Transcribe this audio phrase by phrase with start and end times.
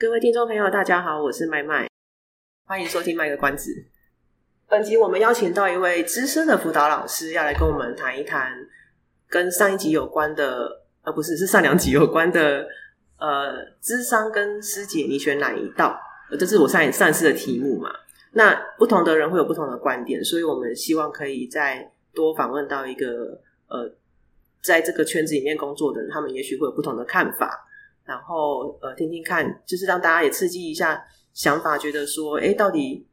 [0.00, 1.88] 各位听众朋友，大家好，我是麦麦，
[2.66, 3.84] 欢迎收听卖个关子。
[4.68, 8.52] 本集我们邀请到一位资深的辅导老师，要来跟我们谈一谈
[9.28, 12.64] 跟上一集有关的，呃，不是，是上两集有关的，
[13.18, 16.00] 呃，智商跟师姐，你选哪一道？
[16.30, 17.90] 呃，这是我上上次的题目嘛。
[18.34, 23.92] 那不同的人会有不同的观点，所以我们希望可以再多访问到一个，呃，
[24.62, 27.64] 在这个圈子里面工作的人，他们也许会有不同的看法。
[28.08, 30.98] 然后呃，听听看，就是让大家也刺激一下
[31.34, 33.06] 想法，觉得说，诶，到底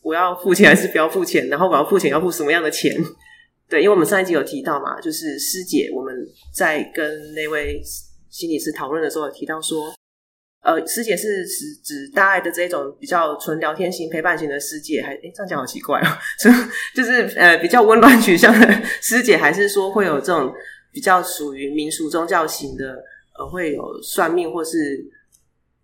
[0.00, 1.48] 我要付钱还是不要付钱？
[1.48, 2.92] 然后我要付钱要付什么样的钱？
[3.68, 6.12] 对，因为我们上一集有提到嘛，就是师姐，我们
[6.52, 7.80] 在跟那位
[8.30, 9.94] 心理师讨论的时候有提到说，
[10.64, 16.08] 呃，师姐是指指大爱的这种比较纯聊天型、陪伴型的师姐，还诶这样讲好奇怪哦，
[16.96, 20.52] 就是呃比较温暖取向的师姐，还是说会有这种
[20.92, 23.04] 比较属于民俗宗教型的？
[23.38, 25.04] 呃，会有算命或是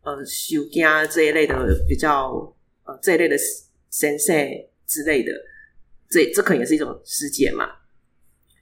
[0.03, 1.55] 呃修家这一类的
[1.89, 2.53] 比较
[2.85, 3.37] 呃这一类的
[3.91, 4.33] 神社
[4.87, 5.33] 之类的，
[6.11, 7.69] 这这可能也是一种师姐嘛。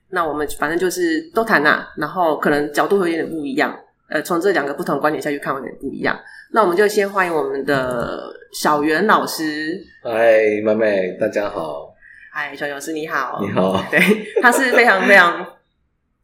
[0.09, 3.77] 那我们反正就是都谈呐，然后可能角度会有点不一样。
[4.09, 6.17] 呃，从这两个不同观点下去看，有点不一样。
[6.53, 9.84] 那我们就先欢迎我们的小袁老师。
[10.05, 11.93] 嗨，妹妹，大家好。
[12.31, 13.41] 嗨，小袁老师，你好。
[13.43, 13.84] 你好。
[13.91, 13.98] 对，
[14.41, 15.45] 他是非常非常。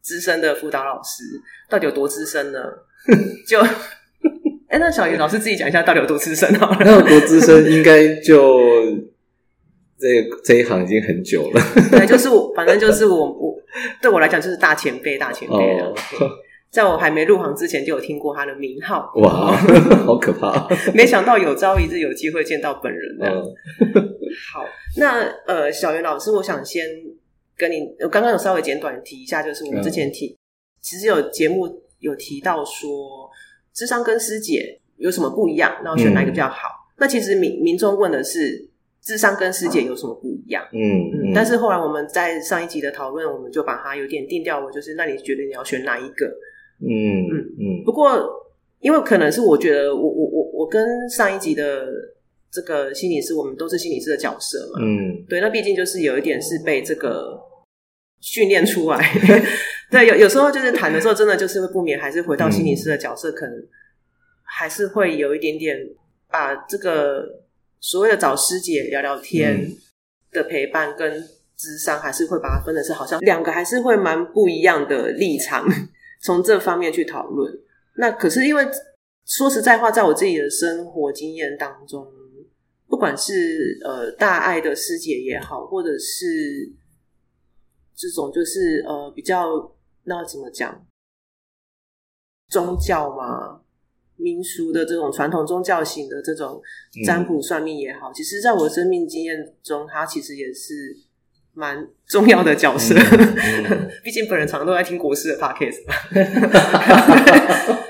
[0.03, 1.23] 资深的辅导老师
[1.69, 2.59] 到底有多资深呢？
[3.47, 3.59] 就
[4.67, 6.77] 哎、欸，那小袁老师自己讲一下，到底有多资深好了？
[6.81, 7.71] 那有多资深？
[7.71, 8.59] 应该就
[9.99, 10.07] 这
[10.43, 11.61] 这一行已经很久了。
[11.91, 13.55] 对，就是我，反正就是我，我
[14.01, 15.87] 对我来讲就是大前辈，大前辈了。
[16.19, 16.29] Oh.
[16.71, 19.11] 在我还没入行之前，就有听过他的名号。
[19.17, 19.55] 哇，
[20.05, 20.67] 好可怕！
[20.95, 23.35] 没想到有朝一日有机会见到本人这样。
[23.35, 23.45] Oh.
[24.51, 24.65] 好，
[24.97, 26.83] 那呃，小袁老师，我想先。
[27.57, 30.37] 跟你，我刚刚有稍微简短提一下，就是我们之前提，嗯、
[30.81, 33.29] 其实有节目有提到说，
[33.73, 36.67] 智商跟师姐有什么不一样，然后选哪一个比较好？
[36.67, 38.67] 嗯、那其实民民众问的是，
[39.01, 40.63] 智商跟师姐有什么不一样？
[40.73, 46.25] 嗯，嗯，但是后来我们在上一集的讨论，我们就把它有点定调了，就是那你觉得你要选哪一个？
[46.81, 47.83] 嗯嗯嗯。
[47.85, 48.27] 不过，
[48.79, 51.87] 因为可能是我觉得我，我我我我跟上一集的。
[52.53, 54.79] 这个心理师，我们都是心理师的角色嘛。
[54.79, 57.35] 嗯，对，那毕竟就是有一点是被这个
[58.21, 58.99] 训练出来。
[59.89, 63.55] 对，有有时候就是谈的时候，真的就是会不免还是回到心理师的角色，嗯、可能
[64.43, 65.75] 还是会有一点点
[66.29, 67.25] 把这个
[67.79, 69.71] 所谓的找师姐聊聊天
[70.31, 71.27] 的陪伴跟
[71.57, 75.67] 智商，还是会把它分的是好像两个还是会蛮不一样的立场，
[76.21, 77.51] 从这方面去讨论。
[77.97, 78.63] 那可是因为
[79.25, 82.05] 说实在话，在我自己的生活经验当中。
[82.93, 86.71] 不管是呃大爱的师姐也好，或者是
[87.95, 89.73] 这种就是呃比较
[90.03, 90.85] 那怎么讲
[92.49, 93.61] 宗教嘛，
[94.15, 96.61] 民俗的这种传统宗教型的这种
[97.03, 100.95] 占卜算命也好，嗯、其实在我生命经验中，它其实也是
[101.53, 102.93] 蛮重要的角色。
[102.93, 105.95] 嗯嗯、 毕竟本人常常都在听国师的 podcast 嘛。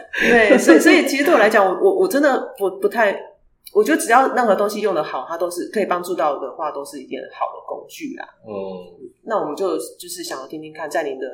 [0.15, 3.32] 对，所以所以其实对我来讲，我我我真的不不太。
[3.73, 8.27] 我觉得只要任何东西用得好，它都是可以帮助到的话，都是一件好的工具啦。
[8.45, 11.27] 嗯，那我们就就是想要听听看，在您的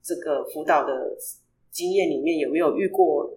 [0.00, 1.16] 这个辅导的
[1.72, 3.28] 经验里面，有没有遇过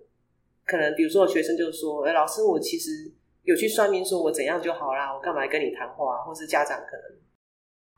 [0.66, 6.18] 可能，比如说有学生就是说，哎，老师，我其实有去算命，说我怎样就好啦，我干嘛来跟你谈话？
[6.24, 7.18] 或是家长可能、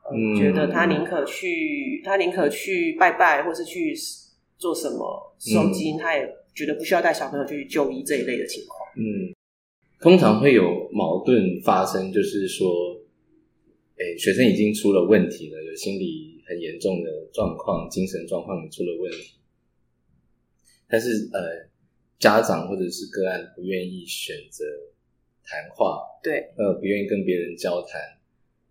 [0.04, 3.94] 呃、嗯觉得他宁可去，他宁可去拜拜，或是去
[4.56, 8.80] 做什么收金，嗯、他也觉得不需要带小朋友去就医这一类的情况。
[8.96, 9.35] 嗯。
[9.98, 13.00] 通常会有矛盾发生，就是说，
[13.96, 19.32] 诶，学生已经出了问题了，有心理很严重的状况，精神状况出了问题，
[20.86, 21.66] 但是呃，
[22.18, 24.66] 家长或者是个案不愿意选择
[25.42, 27.98] 谈话，对，呃，不愿意跟别人交谈，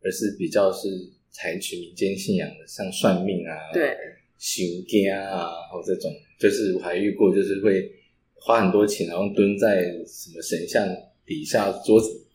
[0.03, 0.87] 而是比较是
[1.31, 3.97] 采取民间信仰的，像算命啊，对，
[4.37, 7.91] 行家啊，或这种，就是我还遇过，就是会
[8.35, 10.87] 花很多钱，然后蹲在什么神像。
[11.25, 12.25] 底下桌子，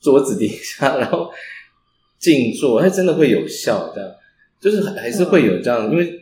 [0.00, 1.30] 桌子底下，然后
[2.18, 3.92] 静坐，它真的会有效。
[3.94, 4.14] 这样
[4.60, 6.20] 就是还还是会有这样，因为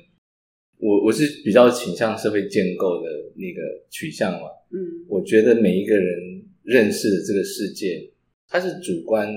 [0.78, 4.48] 我我是比较倾向社会建构的那个取向嘛。
[4.72, 8.10] 嗯，我我觉得每一个人认识的这个世界，
[8.48, 9.28] 它是主观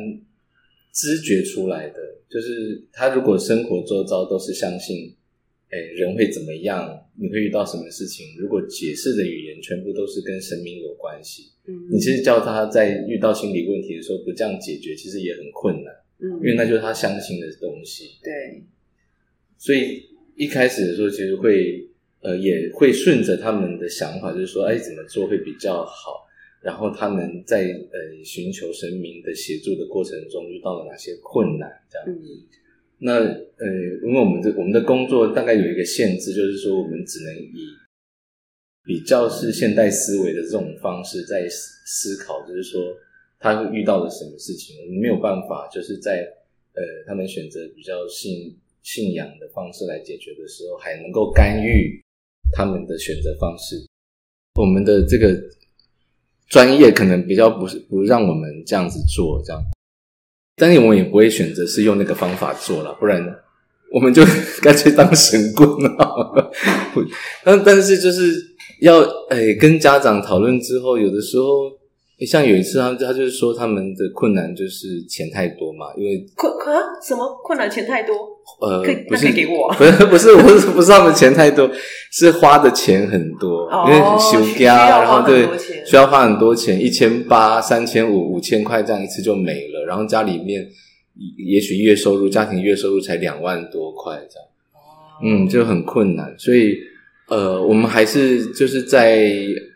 [0.94, 1.96] 知觉出来的。
[2.30, 5.16] 就是他如果生活周遭都是相信，
[5.74, 6.78] 哎，人会怎么样？
[7.16, 8.28] 你会遇到什么事情？
[8.38, 18.12] 如果解释的语言全部都是跟神明有关系，嗯，你其实叫他在遇到心理问题的时候不这样解决，其实也很困难，嗯，因为那就是他相信的东西。
[18.24, 18.64] 对，
[19.58, 20.04] 所以
[20.36, 21.90] 一开始的时候，其实会。
[22.26, 26.26] 呃，也会顺着他们的想法，就是说，哎，怎么做会比较好？
[26.62, 31.70] 然后他们在呃寻求神明的协助的过程中遇到了哪些困难？
[31.92, 32.08] 这样。
[32.08, 32.16] 嗯。
[33.00, 33.68] 那呃，
[34.06, 37.54] 因为我们的我们的工作大概有一个限制，就是说我们只能以
[38.84, 42.82] 比较是现代思维的这种方式在思考，就是说
[43.40, 46.22] 他会遇到了什么事情，我们没有办法就是在
[46.74, 52.02] 呃他们选择比较信信仰的方式来解决的时候，还能够干预。
[52.56, 53.84] 他们的选择方式，
[54.62, 55.36] 我们的这个
[56.48, 59.60] 专业可能比较不是不让我们这样子做，这样，
[60.56, 63.24] 但是我们也不会选择是用那个方法做了，不然
[63.92, 64.24] 我们就
[64.62, 66.52] 干脆当神棍了。
[67.44, 68.34] 但但是就是
[68.82, 71.72] 要诶跟家长讨论之后，有的时候。
[72.20, 78.16] 像有一次，他他就是说他们的困难就是钱太多嘛，因为困啊什么困难钱太多？
[78.62, 81.70] 呃，不是可以给我，不是不是不是不是他们钱太多，
[82.12, 85.48] 是花的钱很多，哦、因为休假，然后对
[85.86, 90.66] 需要花很多钱，一千八、三千五、五千块这样一次就没了，然后家里面
[91.38, 96.78] 也许月收入家庭月收入才两万多块这样，哦、嗯，就很困难，所以。
[97.30, 99.26] 呃，我们还是就是在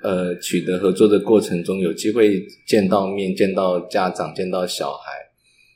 [0.03, 5.13] 呃取得合作的过程中，有机会见到面，见到家长，见到小孩，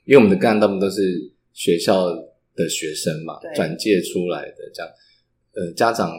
[0.06, 2.08] 因为我们的个案大部分都是学校
[2.56, 4.92] 的学生嘛，转介出来的这样，
[5.56, 6.12] 呃，家长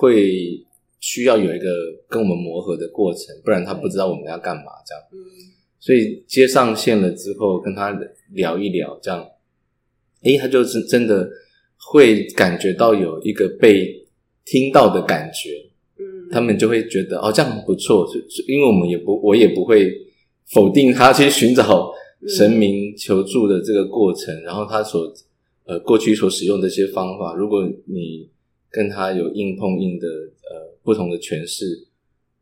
[0.00, 0.64] 会
[0.98, 1.66] 需要有一个
[2.08, 5.18] 跟我们磨合的过程，不然他不知道我们要干嘛这样，嗯，
[5.78, 7.96] 所以接上线了之后，跟他
[8.32, 9.28] 聊一聊这样，
[10.22, 11.28] 诶，他就是真的
[11.76, 13.99] 会感觉到有一个被。
[14.44, 15.64] 听到的感觉，
[15.98, 18.08] 嗯，他们就会觉得哦，这样不错，
[18.48, 19.92] 因为我们也不，我也不会
[20.46, 21.92] 否定他去寻找
[22.26, 25.12] 神明求助的这个过程，嗯、然后他所
[25.64, 28.28] 呃过去所使用的一些方法，如果你
[28.70, 31.86] 跟他有硬碰硬的呃不同的诠释，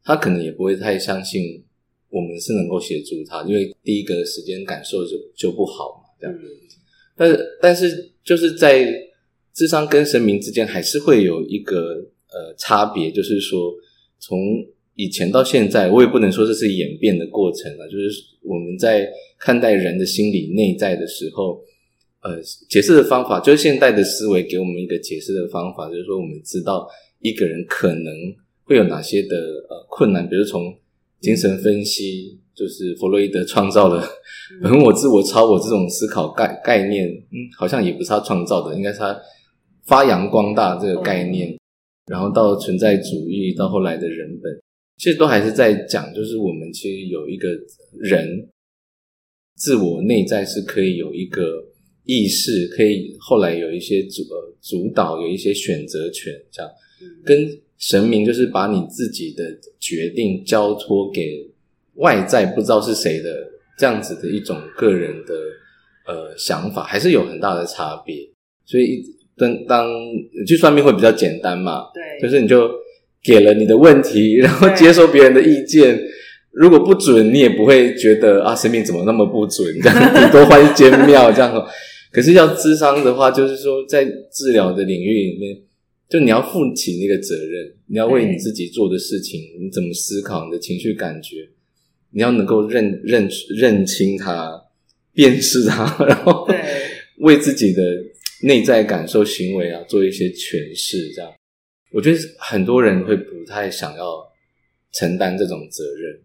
[0.04, 1.62] 他可能也不会太相信
[2.10, 6.42] 我们是能够协助他，因为第一个时间感受就就不好嘛，这样，嗯、
[7.16, 9.07] 但是但是就是在。
[9.58, 11.94] 智商跟神明之间还是会有一个
[12.30, 13.74] 呃差别，就是说
[14.20, 14.38] 从
[14.94, 17.88] 以前到现在，我也不能说这是演变的过程了。
[17.88, 21.60] 就是我们在看待人的心理内在的时候，
[22.22, 26.88] 呃，解释的方法就是现代的思维给我们一个解释的方法，就是说我们知道
[27.18, 28.14] 一个人可能
[28.62, 29.36] 会有哪些的
[29.68, 30.72] 呃困难，比如从
[31.20, 34.08] 精神分析，就是弗洛伊德创造了
[34.62, 39.20] 本 我、自我、超我这种思考概概念，嗯，好像也不是他创造的，应该是他。
[39.88, 41.58] 发扬光大这个概念，嗯、
[42.12, 44.52] 然后到存在主义，到后来的人本，
[44.98, 47.48] 其实都还是在讲，就是我们其实有一个
[47.98, 48.46] 人
[49.56, 51.64] 自我内在是可以有一个
[52.04, 56.70] 意识，可以后来有一些主呃主导，有一些选择权，这样、
[57.00, 57.48] 嗯、跟
[57.78, 61.50] 神明就是把你自己的决定交托给
[61.94, 65.34] 外在不知道是谁的这样子的一种个人的
[66.06, 68.28] 呃想法，还是有很大的差别，
[68.66, 69.02] 所以。
[69.38, 69.86] 当当
[70.46, 71.84] 去算命会比较简单嘛？
[71.94, 72.70] 对，就是你就
[73.22, 75.98] 给了你的问题，然后接受别人的意见。
[76.50, 79.66] 如果不准，你也不会觉得啊，神明怎么那么不准？
[79.80, 81.66] 这样顶多换一间庙这样。
[82.10, 85.56] 可是要智商的话，就是说在治疗的领域里面，
[86.08, 91.48] 就你要负起那个责任，你要为你自己做的事情，你怎么思考，你的情绪感觉，
[92.12, 94.50] 你要能够认认认清它，
[95.12, 96.48] 辨识它， 然后
[97.18, 97.82] 为自己的。
[98.42, 101.32] 内在感受、行为啊，做一些诠释，这样，
[101.92, 104.24] 我觉得很多人会不太想要
[104.92, 106.22] 承担这种责任。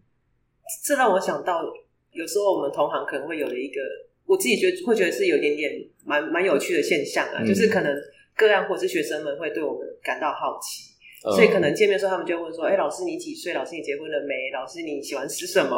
[0.85, 1.63] 这让我想到，
[2.11, 3.81] 有时候我们同行可能会有了一个，
[4.25, 5.71] 我自己觉得会觉得是有点点
[6.05, 7.91] 蛮蛮有趣的现象啊，嗯、就是可能
[8.35, 10.93] 个案或是学生们会对我们感到好奇，
[11.25, 13.53] 嗯、所以可能见面的时候他们就会问说：“哎，老师你几岁？
[13.53, 14.51] 老师你结婚了没？
[14.53, 15.75] 老师你喜欢吃什么？”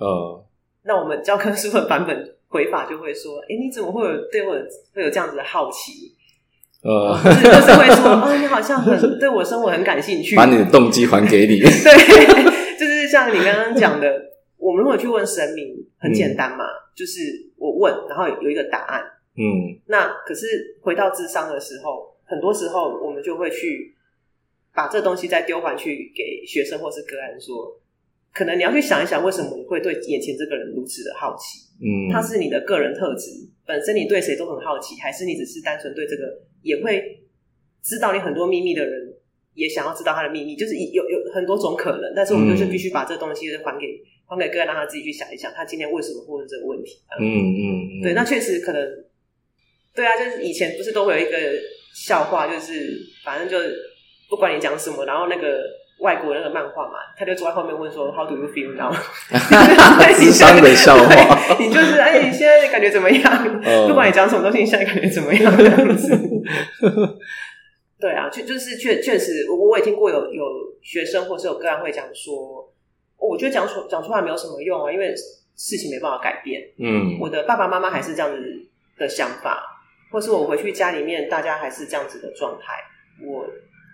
[0.00, 0.44] 嗯，
[0.84, 2.33] 那我们教科书的版本。
[2.54, 4.54] 回法就会说：“哎，你怎么会有对我
[4.94, 6.14] 会有这样子的好奇？
[6.84, 11.58] 呃，就是，就是会说，啊，你好像很对我生活很感兴趣，把你的动机还给你。
[11.66, 14.06] 对，就是像你刚刚讲的，
[14.56, 17.20] 我们如果去问神明，很简单嘛，嗯、就是
[17.56, 19.02] 我问，然后有一个答案。
[19.36, 23.96] 嗯，那可是回到智商的时候，很多时候我们就会去
[24.72, 27.76] 把这东西再丢还去给学生或是个案说。”
[28.34, 31.62] 可能你要去想一想，为什么你会对眼前这个人如此的好奇？
[31.78, 33.30] 嗯，他是你的个人特质，
[33.64, 37.24] 本身你对谁都很好奇，还是你只是单纯对这个也会
[37.80, 39.14] 知道你很多秘密的人，
[39.54, 40.56] 也想要知道他的秘密？
[40.56, 46.98] 就是有有很多种可能，但是我们就是必须把这个东西就是还给、嗯、还给个人，让他自己去想一想，他今天为什么会问这个问题？
[47.20, 49.04] 嗯嗯，嗯，对，那确实可能，
[49.94, 51.38] 对啊，就是以前不是都会有一个
[51.94, 53.56] 笑话，就是反正就
[54.28, 55.62] 不管你讲什么，然后那个。
[55.98, 58.92] 外国那个漫画嘛，他就坐在后面问说：“How do you feel now？”
[60.18, 63.22] 智商的笑话，你就是哎，你现在感觉怎么样
[63.62, 65.56] ？Uh, 不管你讲什么东西，你现在感觉怎么样？
[65.56, 66.10] 这样子。
[68.00, 70.44] 对啊，就就是确确实，我我也听过有有
[70.82, 72.68] 学生或是有个案会讲说，
[73.16, 75.14] 我觉得讲出讲出来没有什么用啊，因为
[75.56, 76.60] 事情没办法改变。
[76.78, 78.42] 嗯，我的爸爸妈妈还是这样子
[78.98, 79.62] 的想法，
[80.10, 82.74] 或是我回去家里面，大家还是这样子的状态。
[83.24, 83.46] 我。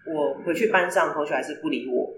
[0.07, 2.13] 我回去班上，同学还是不理我，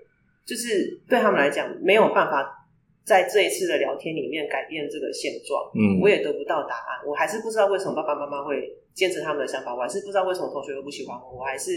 [0.46, 2.66] 就是对他们来讲没有办法
[3.04, 5.70] 在这一次的聊天里面改变这个现状。
[5.74, 11.72] 嗯，我也得不到答案，我还是不知道为什么爸爸妈妈会坚持他们的想法，我还是不知道为什么同学都不喜欢我，我还是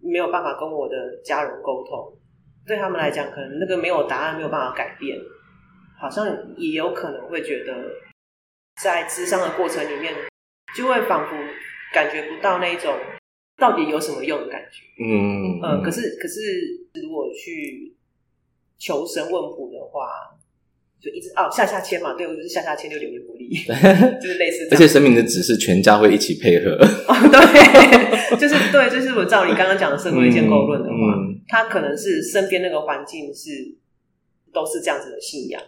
[0.00, 2.12] 没有办法跟我的家人沟通。
[2.66, 5.18] 对他们来讲，可能那个没有答案，没有办法改变，
[6.00, 7.72] 好像也有可能会觉得
[8.82, 10.14] 在智商的过程里面，
[10.74, 11.36] 就会仿佛
[11.92, 12.94] 感觉不到那种。
[13.58, 14.82] 到底有什么用的感觉？
[15.04, 16.40] 嗯呃，可是可是，
[17.02, 17.94] 如果去
[18.78, 20.08] 求神问卜的话，
[21.00, 23.48] 就一直哦下下签嘛，对我就是下下签就流年不利，
[24.20, 24.68] 就是类似。
[24.70, 26.70] 而且神明的指示，全家会一起配合。
[26.72, 33.76] 哦，对， 就是对，就是我照你刚刚讲的社会建构论的话，嗯嗯、他可能是身边那个环境是
[34.52, 35.62] 都是这样子的信仰，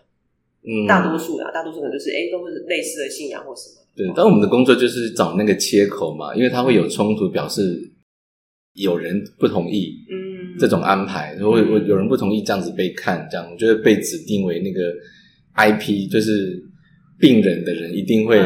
[0.66, 3.86] 嗯，大多数啊，大多数可能就是哎，都是类似的信仰或什么。
[3.96, 7.80] 对，但我们的工作就是找那个切口嘛，因为它会有冲突，表示
[8.74, 14.92] 有人不同意，嗯，这种安排，如果我有人不同意这样子被看，这样我觉得被指定为那个
[15.56, 16.60] IP，就是
[17.18, 18.38] 病人的人一定会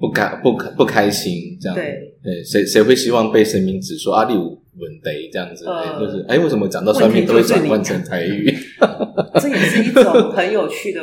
[0.00, 5.64] 不开不开不开心，这样对对，谁谁会希望被神明指说阿里五稳得这样子？
[5.66, 8.52] 呃、就是哎，为什么讲到算命都会转换成台语？
[9.40, 11.02] 这也是一种很有趣的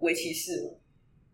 [0.00, 0.52] 围棋式。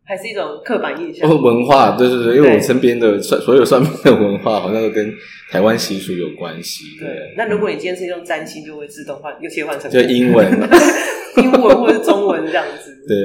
[0.08, 1.28] 还是一种刻板印象。
[1.28, 5.12] 文化，对对对，因为我身边的算所有算命的文化，好像都跟
[5.50, 6.84] 台湾习俗有关系。
[7.00, 10.48] 对，那如果你今天是用占星，就会自动换，又切换成就英文，
[11.42, 12.92] 英文或者中文这样子。
[13.08, 13.16] 对，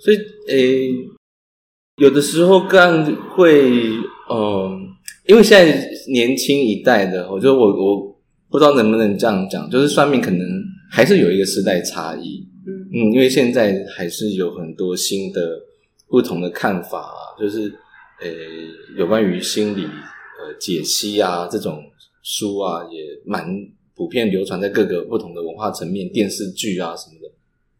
[0.00, 0.16] 所以
[0.48, 0.90] 诶，
[1.98, 3.04] 有的时候个案
[3.36, 3.70] 会，
[4.28, 4.88] 嗯，
[5.28, 8.18] 因为现在年轻一代的，我觉得我我
[8.50, 10.40] 不知道能不能这样讲，就是算命可能
[10.90, 12.47] 还是有一个时代差异。
[12.92, 15.64] 嗯嗯，因为现在还是有很多新的。
[16.10, 17.70] 不同的看法啊，就是
[18.18, 18.26] 呃，
[18.96, 21.84] 有关于心理呃解析啊这种
[22.22, 23.46] 书啊，也蛮
[23.94, 27.30] 普遍流传在各个不同的文化层面，电视剧啊什么的。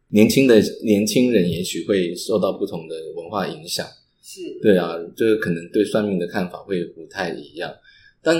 [0.09, 3.83] 年轻的年轻人也许会受到不同的文化影响，
[4.21, 7.73] 是对啊，就是可能对算命的看法会不太一样，
[8.21, 8.39] 但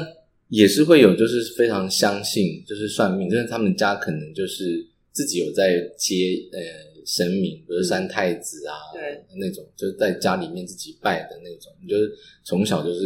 [0.50, 6.16] 也是会有就是非常相信就是算命，就是他们家可能就是自己有在接
[6.54, 6.90] 呃。
[7.06, 12.12] 神明，比如三太子啊，对，那种就是在家里面自己拜的那种，就是
[12.44, 13.00] 从小就是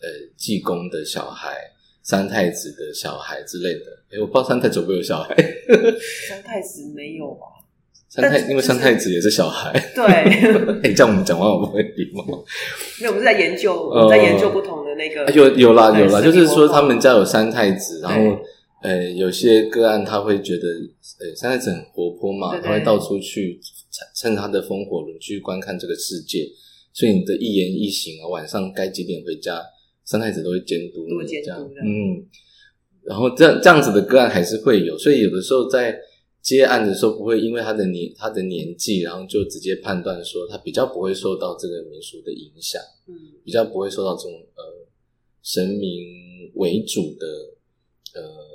[0.00, 1.56] 呃济公的小孩、
[2.00, 3.86] 三太子的小孩之类的。
[4.12, 5.34] 哎，我不知道三太子有没有小孩？
[6.28, 7.46] 三太子没有吧？
[8.08, 9.72] 三太，因为三太子也是小孩。
[9.96, 10.04] 对，
[10.84, 12.24] 哎，这样我们讲话我不会礼貌。
[13.00, 15.28] 没有，我们是在研究，我们在研究不同的那个。
[15.32, 18.38] 有有啦有啦，就是说他们家有三太子，然后。
[18.82, 20.68] 呃，有些个案他会觉得，
[21.20, 23.60] 呃，三太子很活泼嘛，对对，他会到处去
[24.14, 26.48] 趁他的风火轮去观看这个世界，
[26.92, 29.62] 所以你的一言一行啊，晚上该几点回家，
[30.04, 32.26] 三太子都会监督，都会这样，嗯，
[33.02, 35.98] 然后这样这样子的个案还是会有，所以有的时候在
[36.42, 44.88] 接案的时候，不会因为他的年他的年纪，然后就直接判断说他比较不会受到这个民俗的影响，嗯，比较不会受到这种呃
[45.42, 47.26] 神明为主的
[48.20, 48.54] 呃。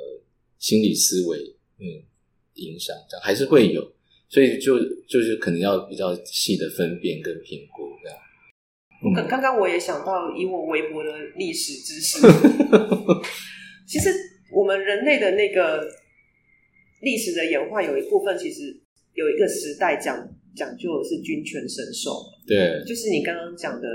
[0.60, 2.04] 心理思维，嗯，
[2.60, 3.82] 影响这样还是会有，
[4.30, 8.18] 所以就就是可能要比较细的分辨跟评估这样。
[9.02, 12.20] 嗯、刚刚刚我也想到，以我微薄的历史知识，
[13.88, 14.10] 其实
[14.52, 15.88] 我们人类的那个
[17.02, 18.78] 历史的演化有一部分，其实
[19.14, 22.12] 有一个时代讲讲究的是君权神授，
[22.46, 23.88] 对，就是你刚刚讲的，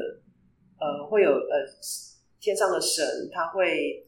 [0.80, 1.66] 呃，会有呃
[2.40, 4.04] 天上的神，他会。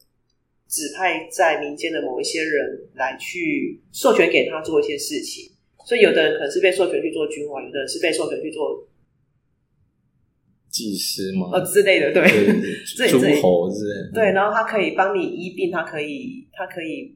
[0.67, 5.51] 指派在民间的某一些人来去授权给他做一些事情，
[5.85, 8.87] 所以有的人可能是被授权去做君王，有的人是被授权去做
[10.69, 12.23] 祭司嘛，呃之类的，对，
[13.09, 17.15] 诸侯之类的，对，然后他可以帮你医病，他可以，他可以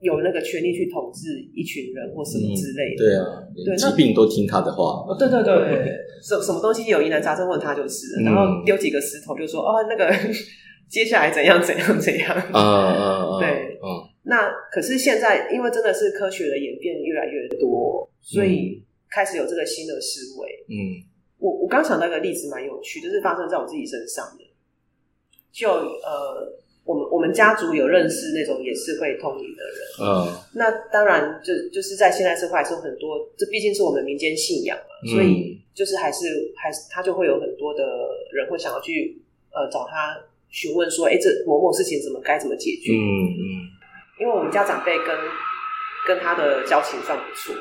[0.00, 3.04] 有那个权利去统治一群人或什么之类的。
[3.04, 3.26] 嗯、对啊，
[3.66, 5.04] 对，疾病都听他的话。
[5.18, 10.10] 对对对对，什什么东西有疑难杂症问他就是，然后丢几个石头就说哦那个
[10.88, 12.36] 接下来怎样怎样怎样。
[12.52, 13.38] 啊！
[13.40, 14.08] 对，嗯。
[14.24, 20.48] 那可是现在，因为真的是科学的演变越来越多，所以开始有这个新的思维。
[20.68, 21.00] 嗯，
[21.38, 24.44] 我我刚想到一个例子蛮有趣，就是发生在我自己身上的。
[25.50, 26.52] 就呃，
[26.84, 29.78] 我们我们家族有认识那种也是会通灵的人。
[30.02, 37.82] 嗯，那当然就就是在现代社会还是有很多，这毕竟是我们民间信仰嘛，嗯、所以就是还是还是他就会有很多的
[38.30, 42.92] 人会想要去呃找他询问说，哎、欸，这某某事情怎么该怎么解决？
[42.92, 43.42] 嗯嗯，
[44.20, 45.16] 因为我们家长辈跟
[46.06, 47.54] 跟他的交情算不错，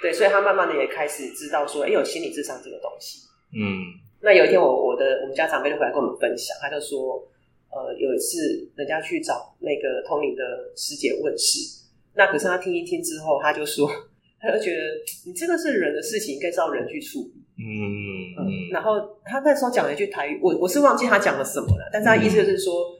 [0.00, 3.26] 对，所以他慢慢的也开始知道说，哎、欸，有心理智商这个东西。
[3.54, 3.84] 嗯，
[4.20, 7.28] 那有一天我我的我们家长辈就回来跟我们分享，他就说。
[7.74, 8.36] 呃，有一次
[8.76, 10.42] 人家去找那个通灵的
[10.76, 11.56] 师姐问事，
[12.14, 13.90] 那可是他听一听之后，他就说，
[14.38, 14.82] 他就觉得
[15.24, 17.41] 你这个是人的事情，应该是要人去处理。
[17.62, 18.70] 嗯。
[18.72, 18.90] 然后
[19.24, 22.98] 他那时候讲了一句台语，我我是忘记他讲了什么了，但是他意思就是说，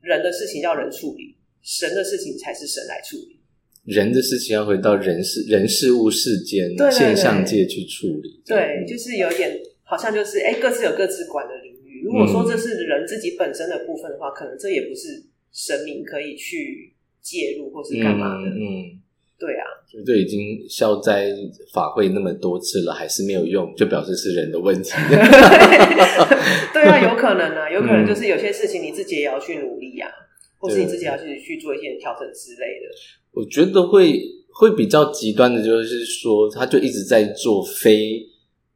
[0.00, 3.40] 人的事情要人处理，神的事情才是神来处理。
[3.84, 8.42] 人的事情要回到人事人事物世间现象界去处理。
[8.46, 12.02] 对，就是有点好像就是哎，各自有各自管的领域。
[12.02, 18.48] 如果说这是人自己本身的部分的话，嗯、可能这也不是神明可以去介入或是干嘛的。
[18.48, 19.00] 嗯，嗯
[19.38, 21.34] 对啊，就这已经消灾
[21.72, 24.90] 法会那么多次了，还是没有用，就表示是人的问题。
[26.72, 32.88] 对啊，有可能啊，有可能就是有些事情你自己也要去努力、啊，嗯、或是你自己要去去做一些调整之类的。
[33.32, 34.20] 我觉得会
[34.52, 38.28] 会比较极端的，就是说他就一直在做非。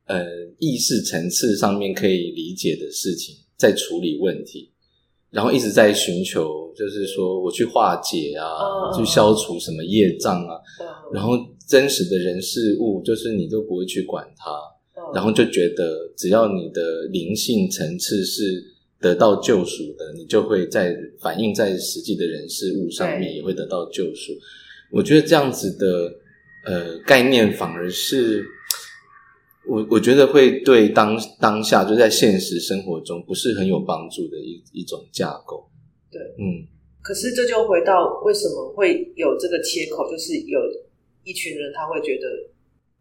[0.08, 0.24] 呃，
[0.58, 4.70] 意识层次上面可以理解的事情，在处理问题，
[5.30, 11.32] 然后一直在寻求，就是说我去化解啊，哦、去消除什么业障啊，哦、然后
[11.66, 14.50] 真实的人事物，就是你都不会去管它，
[15.00, 18.64] 哦、然后就觉得只要你的灵性层次是
[19.00, 24.32] 得到救赎的，你就会在反映在实际的人事物上面也会得到救赎。
[24.90, 26.12] 我觉得这样子的
[26.64, 28.44] 呃概念反而是。
[29.68, 35.68] 我我觉得会对当当下就在现实生活中不是很有帮助的一一种架构。
[36.10, 36.66] 对，嗯。
[37.02, 40.58] 可是这就回到为什么会有这个切口，就是有
[41.22, 42.26] 一群人他会觉得，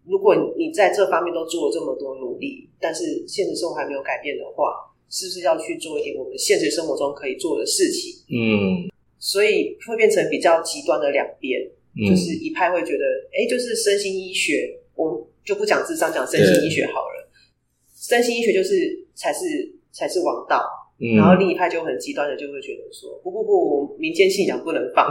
[0.06, 4.76] 如果你在这方面都做了这么多努力，但是现实生活还没有改变的话，
[5.10, 8.14] 是不是要去做一点我们现实生活中可以做的事情？
[8.30, 8.88] 嗯。
[9.20, 11.60] 所以会变成比较极端的两边，
[11.96, 13.04] 嗯、就是一派会觉得，
[13.34, 15.27] 哎，就是身心医学，我。
[15.48, 17.32] 就不讲智商，讲身心医学好了。
[17.96, 19.40] 身心医学就是才是
[19.94, 20.68] 才是王道，
[21.00, 25.10] 嗯、然后另一派就很极端的就会觉得说，不不不，民间信仰不能放。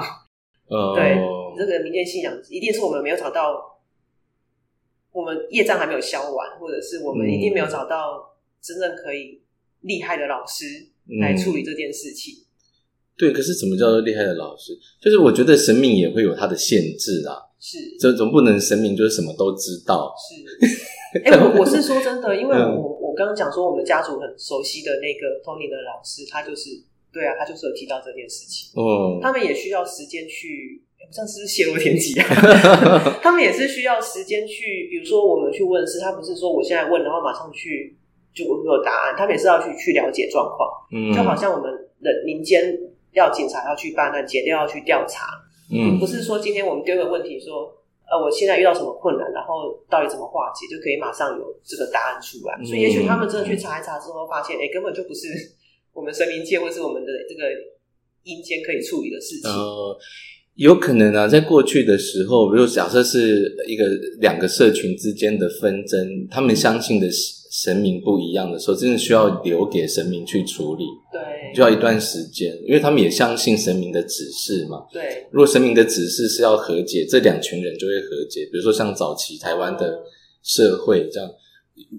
[0.69, 1.17] 哦、 对，
[1.57, 3.81] 这个民间信仰一定是我们没有找到，
[5.11, 9.41] 我们业障还没有消完，或者是我们一定没有找到真正可以
[9.81, 10.65] 厉害的老师
[11.19, 12.35] 来处理这件事情。
[12.35, 12.45] 嗯、
[13.17, 14.79] 对，可是怎么叫做厉害的老师？
[15.01, 17.41] 就是我觉得神明也会有它的限制啊。
[17.67, 20.15] 是，这总不能神明就是什么都知道。
[20.15, 20.39] 是，
[21.27, 26.71] 哎、欸，我我是说真的，因为我我刚刚讲说我们家族很熟悉的那个通灵的老师，他就是
[27.13, 28.71] 对啊，他就是有提到这件事情。
[28.81, 32.31] 哦，他们也需要时间去，这样是泄露天机啊？
[33.21, 37.97] 他们也是需要时间去，比如说我们去问事，他不是说我现在问，然后马上去
[38.33, 40.71] 就会有答案，他们也是要去去了解状况。
[40.95, 42.79] 嗯，就好像我们的民间
[43.11, 45.27] 要警察要去办案，检调要去调查。
[45.71, 47.73] 嗯，不是说今天我们丢个问题说，
[48.09, 52.57] 呃，我现在遇到什么困难，然后到底怎么化解，就可以马上有这个答案出来。
[52.65, 55.27] 所以，也许他们真的去查一查之后，发现，哎，根本就不是
[55.93, 57.51] 我们神明界或是我们的这个
[58.25, 59.51] 阴间可以处理的事情。
[59.51, 59.99] 呃，
[60.55, 63.85] 有可能啊，在过去的时候，比如假设是一个
[64.21, 67.36] 两个社群之间的纷争，他们相信的是。
[67.63, 74.85] 神明不一样的时候，真的需要留给神明去处理，对，就要一段时间，因为他们也相信神明的指示嘛。
[74.93, 78.45] 对，如果神明的指示是要和解，这两群人就会和解。
[78.53, 79.99] 比如说像早期台湾的
[80.43, 81.31] 社会这样，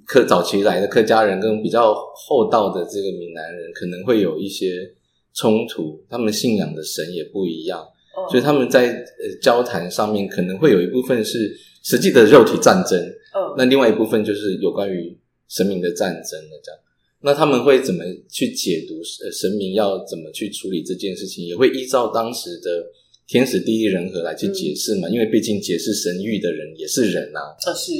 [0.05, 4.93] 客早期来的客家人跟比较厚道的这个闽南人可能会有一些
[5.33, 12.99] 冲突，他们信仰的神也不一样，哦、所以他们在呃交谈上面可能会有一部分是实际的肉体战争，
[13.33, 15.17] 哦、那另外一部分就是有关于。
[15.47, 16.79] 神明的战争的这样，
[17.21, 18.95] 那他们会怎么去解读？
[19.23, 22.85] 呃，神明要怎么去处理这件事情，也会依照当时的
[23.27, 25.07] 天时地利人和来去解释嘛。
[25.07, 27.55] 嗯、因为毕竟解释神谕的人也是人呐、啊。
[27.59, 27.91] 这是。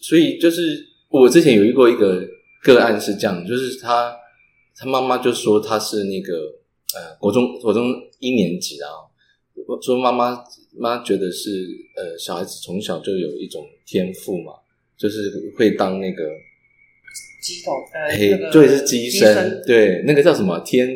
[0.00, 2.22] 所以就是我之前有遇过一个
[2.62, 4.14] 个案是这样，就是他
[4.76, 6.34] 他妈妈就说他是那个
[6.94, 8.88] 呃国中国中一年级啊，
[9.82, 10.44] 说妈妈
[10.76, 14.52] 妈觉得是呃，小孩子从小就有一种天赋嘛，
[14.96, 16.22] 就是会当那个
[17.42, 20.88] 乩童，呃，嘿，那个、对，是鸡身，对，那个叫什么天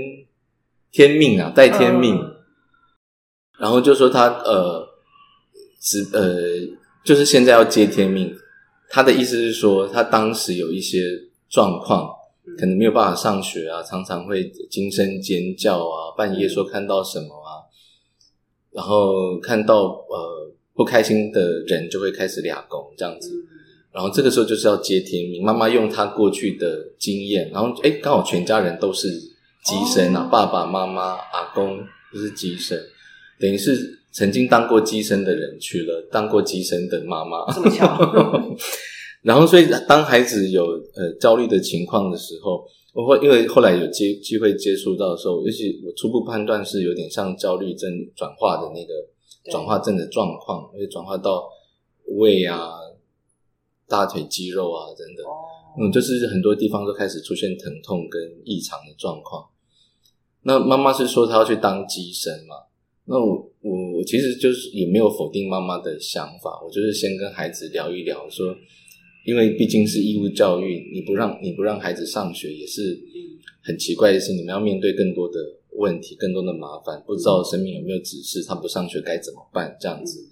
[0.90, 2.16] 天命啊，带天命。
[2.16, 2.36] 嗯、
[3.60, 4.88] 然后就说他呃，
[5.80, 6.38] 是呃，
[7.04, 8.34] 就是现在要接天命。
[8.90, 11.00] 他的意思是说，他当时有一些
[11.50, 12.08] 状况，
[12.58, 17.68] 可能没有办法上学啊，常常会惊声尖叫啊，半夜说看到什么啊，
[18.72, 23.30] 然后看到呃不开心的人就会开始俩工这样子，
[23.98, 29.10] 然后这个时候就是要接天命，妈妈用她过去的经验，然后诶刚好全家人都是
[29.64, 31.78] 机身啊，爸爸妈妈、阿公
[32.12, 32.80] 都是机身，
[33.40, 33.96] 等于是。
[34.10, 37.86] 曾经当过机身的人娶了当过机身的妈妈，这么巧。
[39.22, 40.64] 然后，所以当孩子有
[40.96, 48.94] 呃焦虑的情况的时候，我会因为后来有接机会接触到的时候，尤其我初步判断是有点像焦虑症转化的那个
[49.52, 51.46] 转化症的状况，而且转化到
[52.16, 52.70] 胃啊、
[53.88, 55.24] 大腿肌肉啊等等。
[55.80, 59.48] 嗯，就是很多地方都开始出现疼痛跟异常的状况。
[60.42, 62.56] 那妈妈是说她要去当医生嘛？
[63.04, 68.54] 那我我我其实就是也没有否定妈妈的想法，我就是先跟孩子聊一聊，说，
[69.24, 73.00] 因为毕竟是义务教育，你不让你不让孩子上学也是
[73.62, 75.34] 很奇怪的事，你们要面对更多的
[75.76, 80.28] 问题，更多的麻烦，不知道生命有没有指示他不上学该怎么办这样子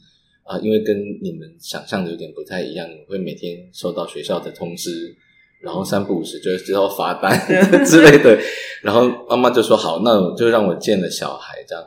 [0.46, 0.58] 啊？
[0.60, 5.16] 因为跟你们想象的有点不太一样，你会每天收到学校的通知，
[5.60, 7.38] 然后三不五时就会接到罚单
[7.84, 8.38] 之类的，
[8.82, 11.84] 然后妈妈就说好，那我就让我见了小孩这样。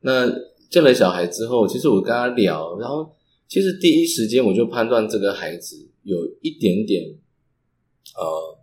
[0.00, 0.30] 那
[0.70, 3.10] 见了小孩之后，其实我跟他聊，然后
[3.48, 7.02] 其实第一时间我就判断这个孩子有一点点，
[8.16, 8.58] 呃，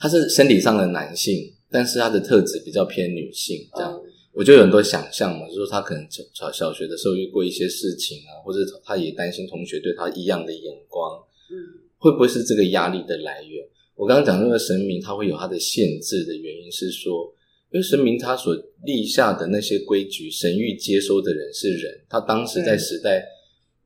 [0.00, 4.00] 他是生理上的男性，但是他的特质比较偏女性，这样，
[4.32, 11.56] 我就有很多想象嘛，就是说他可能小小学的时候遇过一些事情啊，或者他也担心同学对他异样的眼光，嗯，
[11.98, 13.66] 会不会是这个压力的来源？
[13.96, 17.34] 我刚刚讲那个神明，他会有他的限制的原因是说。
[17.72, 18.52] 因为神明他所
[18.84, 23.24] 立下的那些规矩，神域接收的人是人，他当时在时代、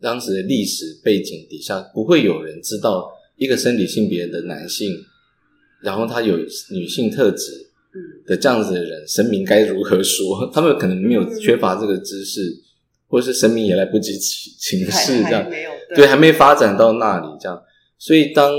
[0.00, 4.90] 当时的历史背景底下，不会有人知道一个生理性别的男性，
[5.82, 6.38] 然后他有
[6.70, 7.63] 女性特质
[8.26, 10.48] 的这样子的人，神明该如何说？
[10.52, 12.40] 他们可能没有缺乏这个知识，
[13.08, 15.50] 或者是神明也来不及请示这样，
[15.94, 17.62] 对，还没发展到那里这样。
[17.98, 18.52] 所以当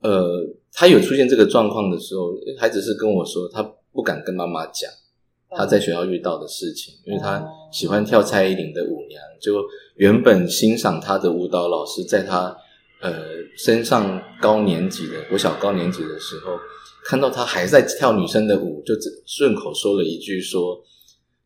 [0.00, 3.74] 呃他有出现这个状况的时候，孩子是跟我说他。
[3.94, 4.90] 不敢跟妈妈讲
[5.50, 9.62] 他在学校遇到的事情，因为他喜欢跳蔡依林的舞娘，就
[9.96, 12.56] 原本欣赏他的舞蹈老师，在他
[13.02, 13.12] 呃
[13.54, 16.58] 升上高年级的我小高年级的时候，
[17.04, 20.82] 看到他还在跳女生的舞，就只顺口说了一句说：“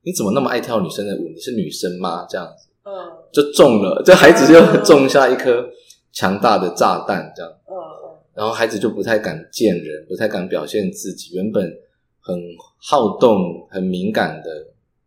[0.02, 1.28] 你怎么那么爱跳女生的舞？
[1.34, 2.92] 你是女生吗？”这样子，嗯，
[3.32, 5.68] 就中了， 这孩子就种下一颗
[6.12, 11.72] 强大的炸弹，这样，嗯嗯，然后孩子就不太敢见人，不太敢表现自己，原本。
[12.28, 12.36] 很
[12.78, 14.50] 好动、很敏感的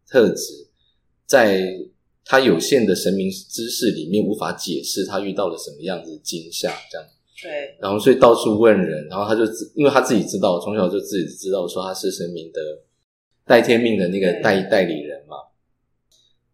[0.09, 0.69] 特质，
[1.25, 1.69] 在
[2.23, 7.05] 他有限的神明知识里面无法解释他遇到了什么样子的惊吓，这样。
[7.41, 7.77] 对。
[7.79, 9.43] 然后所以到处问人，然后他就
[9.75, 12.59] 因为他自己知道，从小就自己知道说他是神明的
[13.45, 15.37] 代天命的那个代代理人嘛，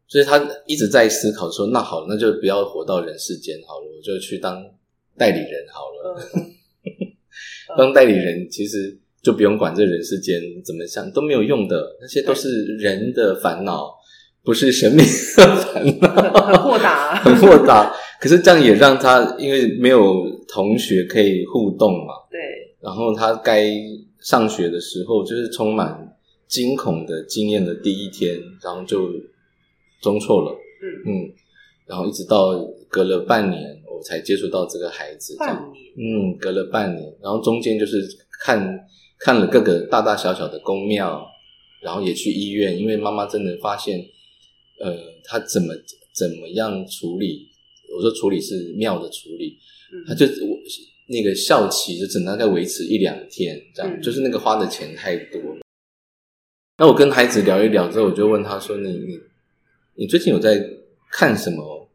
[0.07, 4.63] 所以他一直在思考说：那好，那就不要活到人世间好了，我就去当
[5.17, 6.19] 代理人好了。
[6.85, 8.99] 嗯、 当代理人其实。
[9.25, 13.91] 就不用管这人世间怎么想，都没有用的，那些都是人的烦恼，
[14.43, 16.07] 不是神明的烦恼。
[16.45, 17.91] 很豁达，很豁达。
[18.25, 22.39] 可是这样也让他，因为没有同学可以互动嘛，对。
[22.81, 23.71] 然后他该
[24.19, 29.11] 上学的时候，就是充满惊恐的经验的第一天，然后就
[30.01, 30.51] 中错了。
[30.81, 31.33] 嗯嗯。
[31.85, 32.53] 然后一直到
[32.89, 33.61] 隔了半年，
[33.95, 35.35] 我才接触到这个孩子。
[35.37, 35.85] 半年。
[35.95, 38.01] 嗯，隔了半年，然后中间就是
[38.43, 38.87] 看。
[39.17, 41.25] 看了各个大大小小的宫庙，
[41.81, 43.97] 然后也去医院，因为妈妈真的发现，
[44.77, 45.73] 呃，他怎么
[46.13, 47.47] 怎么样处理？
[47.95, 49.57] 我说处理是庙的处理，
[50.07, 50.57] 他就我
[51.07, 55.39] 那个效期就只能大概维持一两天，这样，就是那个花的钱太多。
[56.77, 59.19] 那我跟孩子聊一聊之后，我就问他说：“你你
[59.95, 60.61] 你最近有在
[61.11, 61.89] 看什么？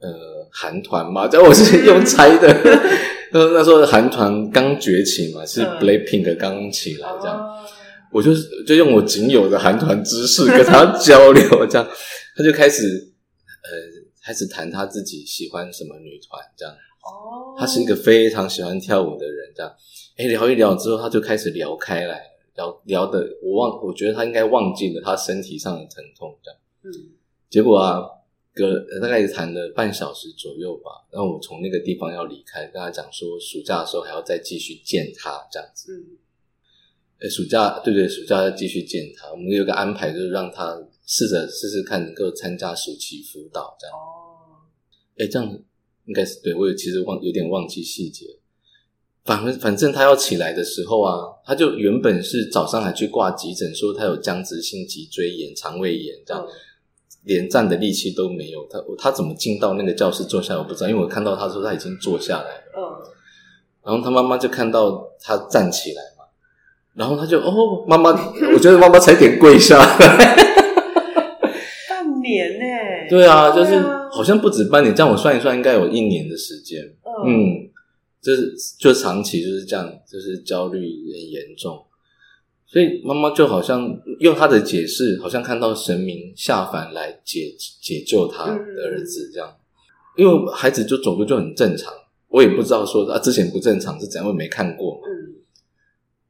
[0.00, 2.52] 呃，韩团吗？”这我是用猜的。
[3.32, 7.68] 那那时候韩团刚崛起嘛，是 Blackpink 刚起来这样，嗯、
[8.12, 8.34] 我就
[8.66, 11.88] 就用我仅有的韩团知识跟他交流，这样
[12.36, 13.70] 他就开始呃
[14.28, 16.74] 开始谈他自己喜欢什么女团这样。
[16.74, 19.74] 哦，他是一个非常喜欢跳舞的人，这样。
[20.18, 26.60] 哎，聊一聊之后，他就开始聊开来，聊聊的我忘，我觉得他应该忘记了他身体上的疼痛这样。
[26.84, 26.92] 嗯，
[27.48, 28.02] 结果啊，
[28.52, 35.94] 隔大概谈了半小时左右吧，然后我从那个地方要离开，跟他讲说暑假的时候还要再继续见他这样子。
[35.94, 36.18] 嗯，
[37.20, 43.96] 诶，暑假对对，暑假要继续见他，我们有个安排，就是让他试着试试看能够参加暑期辅导这样。
[43.96, 44.17] 哦，
[45.18, 45.58] 诶，这样
[46.06, 48.26] 应该是对，我也其实忘有点忘记细节。
[49.24, 56.48] 反正反正他要起来的时候啊，他就原本是早上还去挂急诊，说他有僵直性脊椎炎、肠胃炎这样，嗯、
[57.24, 58.66] 连站的力气都没有。
[58.70, 62.62] 他他怎么进到那个教室坐下来，我不知道，因为我看到他说他已经坐下来了。
[62.76, 62.80] 嗯，
[63.84, 66.24] 然后他妈妈就看到他站起来嘛，
[66.94, 68.10] 然后他就哦，妈妈，
[68.54, 70.47] 我觉得妈妈才点跪下来。
[73.08, 76.82] 对啊，就是好像不止半年，这样我算一算，应该有一年的时间。
[77.24, 77.50] 嗯。
[77.50, 77.70] 嗯
[78.20, 81.80] 就是就长期就是这样，就是焦虑很严重，
[82.66, 89.56] 所以妈妈就好像用她的解释，好像看到神明下凡来解解救她的儿子这样。
[90.16, 91.94] 因为孩子就走路就很正常，
[92.26, 95.02] 我也不知道说啊之前不正常是怎样，我没看过嘛。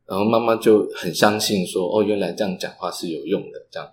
[0.07, 3.89] 然后妈妈就很相信说，哦，原来这样讲话是有用的这样。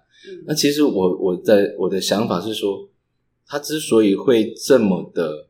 [0.46, 2.90] 那其实我我在我的想法是说，
[3.48, 5.48] 他之所以会这么的，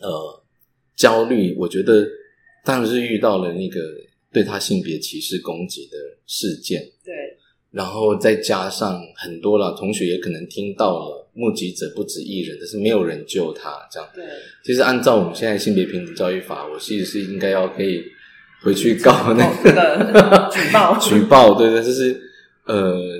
[0.00, 0.42] 呃。
[0.98, 2.04] 焦虑，我觉得
[2.64, 3.78] 当然是遇到了那个
[4.32, 6.82] 对他性别歧视攻击的事件。
[7.04, 7.14] 对，
[7.70, 14.08] 然后再加上很多了同学也可能听到了，目击者不止一人，但是没有人救他，这样。
[14.12, 14.24] 对，
[14.64, 18.02] 其实按照我们现在性别平等教育法，我其实是应该要可以
[18.62, 22.20] 回去告那个举报举报，对对，就是
[22.66, 23.17] 呃，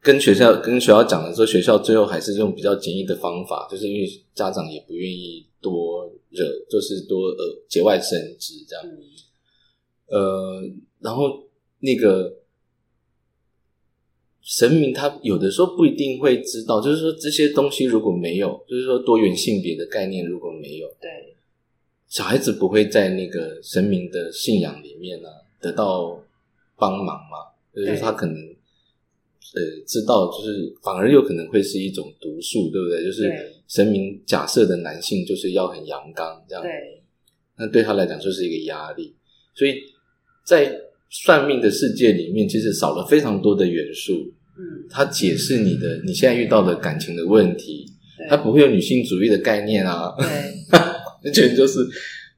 [0.00, 6.10] 跟学校跟学校讲的时候，学校最后还是用比较简易的方法，就是因为家长也不愿意多。
[6.32, 10.62] 惹就是多呃节外生枝这样，嗯、呃，
[11.00, 11.42] 然后
[11.80, 12.36] 那个
[14.40, 21.34] 神明他有的时候不一定会知道，就是说这些东西如果没有，就是说多元性别的概念如果没有，对，
[22.06, 26.22] 小孩子不会在那个神明的信仰里面呢、啊、得到
[26.76, 28.49] 帮忙嘛，就是他可能
[29.54, 33.04] 呃知道，就是反而有可能会是一种毒素，对不对？
[33.04, 33.30] 就是。
[33.70, 36.72] 神明假设的男性就是要很阳刚，这样，对，
[37.56, 39.14] 那对他来讲就是一个压力，
[39.54, 39.76] 所以
[40.44, 40.76] 在
[41.08, 44.12] 算命的世界里面，其实少了非常多的元素。
[44.58, 47.86] 嗯，他解释你的你现在遇到的感情的问题，
[48.28, 50.26] 他不会有女性主义的概念啊，对，
[51.22, 51.78] 完全就是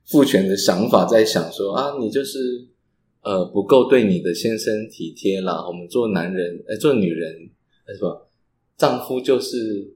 [0.09, 2.39] 父权的想法在想说啊，你就是
[3.23, 7.49] 呃不够对你的先生体贴啦，我们做男人，呃，做女人，
[7.99, 8.29] 什么？
[8.77, 9.95] 丈夫就是。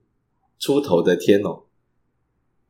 [0.58, 1.64] 出头的天哦，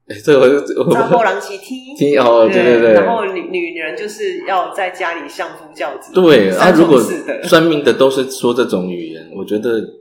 [0.09, 0.41] 哎，这个
[0.85, 6.13] 我查某人是天，天 哦，对对对，然后女女人就是要在家里相夫教子。
[6.13, 7.01] 对，啊，如果
[7.45, 10.01] 算命的都是说这种语言，我觉得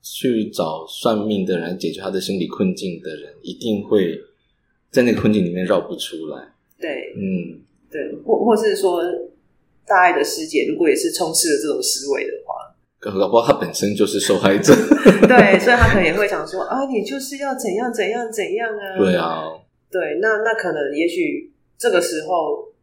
[0.00, 4.18] 去找算命的人解决他的心理困境的人，一定会
[4.90, 6.54] 在那个困境里面绕不出来。
[6.80, 9.02] 对，嗯，对，或或是说
[9.88, 12.54] 大爱的师姐，如果也是充斥了这种思维的话。
[13.00, 14.74] 搞不好他本身就是受害者，
[15.22, 18.98] 对，所以他可能也会想说啊，你就是要怎样怎样怎样啊？
[18.98, 19.44] 对啊，
[19.88, 22.74] 对，那那可能也许这个时候，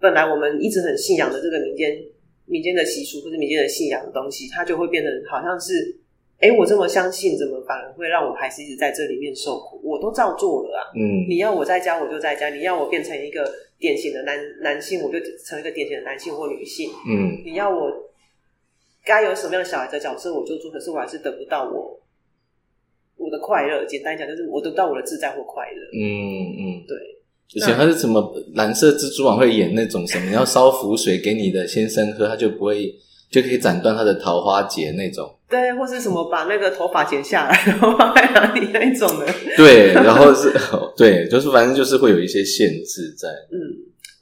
[0.00, 1.94] 本来我们一直很信仰的这个民间
[2.46, 5.99] 民间的习俗或者民间的信仰的东西，它就会变得好像是，
[6.40, 9.80] 哎，我这么相信，怎么反而会让我还是一直在这里面受苦？
[9.84, 13.48] 我都照做了啊，嗯，你要我在家我就在家，你要我变成一个
[13.78, 17.90] 典型的男男性，我就成为一个典型的男性或女性，嗯，你要我。
[19.02, 21.98] 该有什么样的小孩的角色我就做，可是我还是得不到我
[23.16, 23.82] 我的快乐。
[23.86, 25.80] 简单讲，就是我得不到我的自在或快乐。
[25.98, 26.98] 嗯嗯，对。
[27.54, 28.22] 以前他是什么
[28.54, 32.94] 蓝色蜘蛛网会演那种什么，你要烧符水给你的先生喝，他就不会
[33.30, 35.34] 就可以斩断他的桃花劫那种。
[35.50, 39.26] 对，或是什么把那个头发剪下来然后放在哪里那种的。
[39.56, 40.50] 对，然后是
[40.96, 43.28] 对，就是反正就是会有一些限制在。
[43.50, 43.58] 嗯，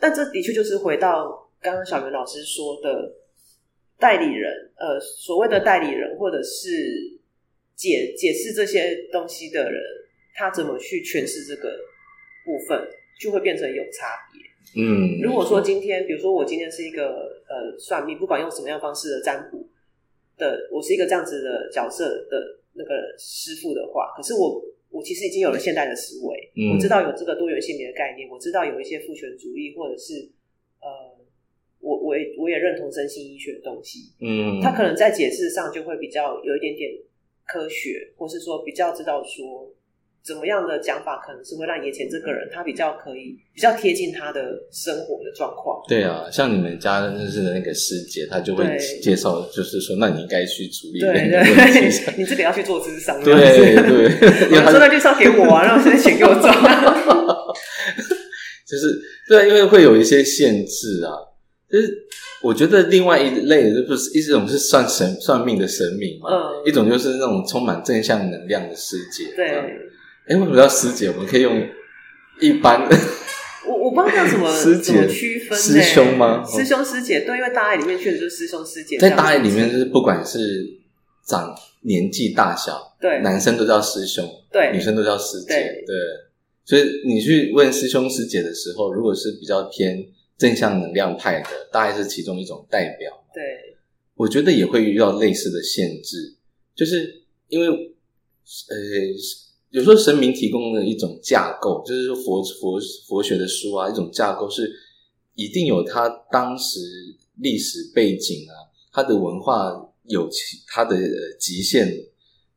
[0.00, 3.14] 但这的确就是回到刚刚小袁老师说的。
[4.00, 6.70] 代理人，呃，所谓的代理人，或者是
[7.74, 9.82] 解解释这些东西的人，
[10.36, 11.68] 他怎么去诠释这个
[12.44, 12.80] 部分，
[13.20, 14.40] 就会变成有差别。
[14.80, 17.08] 嗯，如果说今天，比如说我今天是一个
[17.48, 19.68] 呃算命，不管用什么样方式的占卜
[20.38, 30.30] 的，我是一个这样子的角色的那个师傅的话，可是我我其实已经有了现代的思维，嗯，我知道有这个多元性别的概念，我知道有一些父权主义，或者是
[30.80, 31.18] 呃。
[31.80, 36.90] 我我也我也认同身心医学的东西，嗯，他可能在解释上就会比较有一点点
[37.46, 39.72] 科学，或是说比较知道说
[40.28, 45.82] 怎么样的讲法，可能是会让眼前这个人他比较可以比较贴近他的生活的状况。
[45.88, 48.66] 对啊，像你们家认识的那个师姐，她就会
[49.02, 51.00] 介绍，就是说，那你应该去处理。
[51.00, 51.40] 对对对
[52.18, 53.18] 你这个要去做咨商。
[53.24, 53.72] 对对，
[54.52, 56.52] 因为说那就是要给我啊，让我现在钱给我赚。
[58.68, 61.12] 就是对，因为会有一些限制啊。
[61.70, 61.94] 就是
[62.42, 69.34] 我觉得另外一类的就是一种是算神算命的神明嘛，嗯，一种就是那种充满正向能量的世界。
[69.34, 69.64] 对。
[70.28, 71.08] 哎，为什么叫师姐？
[71.08, 71.66] 我们可以用
[72.40, 72.94] 一般的。
[73.66, 76.44] 我我不知道叫什么师姐区分师兄吗？
[76.46, 78.98] 师兄师姐，对，因为大爱里面确实就是师兄师姐。
[78.98, 80.66] 在大爱里面，就是不管是
[81.26, 85.54] 长年纪大小，对，男生都叫师兄，对，女生都叫师姐，
[85.86, 85.96] 对。
[86.64, 93.24] 所以你去问师兄师姐的时候，如果是比较偏正向能量派的，大概是其中一种代表。
[93.32, 93.42] 对，
[94.14, 96.34] 我觉得也会遇到类似的限制，
[96.74, 98.76] 就是因为呃。
[99.70, 104.72] 有时候神明提供的一种架构，就是说佛佛佛学的书啊，一种架构是
[105.34, 106.80] 一定有它当时
[107.36, 108.54] 历史背景啊，
[108.90, 109.70] 它的文化
[110.04, 110.96] 有其它的
[111.38, 111.86] 极限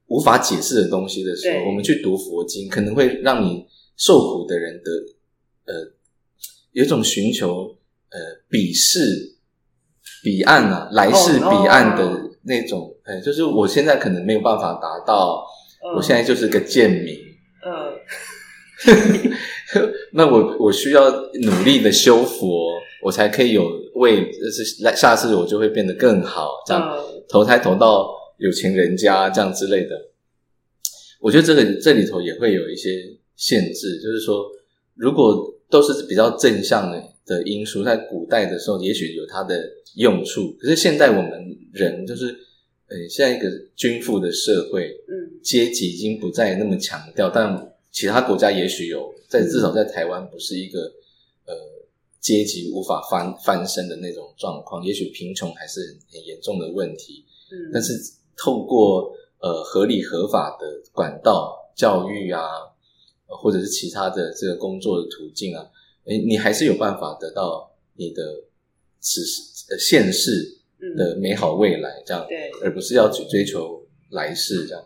[0.07, 3.65] 无法解释的东西的时候，我们去读佛经，可能会让你
[3.97, 4.91] 受苦的人的
[5.65, 5.91] 呃
[6.71, 7.75] 有一种寻求
[8.09, 8.19] 呃
[8.49, 9.35] 彼世
[10.23, 15.45] 彼岸啊，来世彼岸的那种，哎，就是我现在可能没有办法达到。
[15.95, 17.15] 我现在就是个贱民，
[17.65, 17.97] 嗯，
[20.13, 29.89] 那我我需要努力的修佛，我才可以有为，就是来下次我就会变得更好，这样投胎投到有钱人家这样之类的。
[31.19, 34.45] 我觉得这个这里头也会有一些限制，就是说，
[34.95, 41.31] 如果都是比较正向的的因素，在古代的时候也许有它的用处，可是现在我们
[41.73, 42.37] 人就是。
[42.91, 50.81] 呃，现在一个均富的社会，嗯，阶级已经不再那么强调，但其他国家也许有，在至少在台湾不是一个
[51.45, 51.55] 呃
[52.19, 57.93] 阶级无法翻翻身的那种状况，也许贫穷还是很很严重的问题，嗯，但是
[58.35, 62.43] 透过呃合理合法的管道，教育啊，
[63.25, 65.65] 或者是其他的这个工作的途径啊，
[66.07, 68.43] 诶，你还是有办法得到你的
[68.99, 70.57] 此时呃现世。
[70.97, 74.83] 的美好未来，这样，对，而不是要去追求来世这样。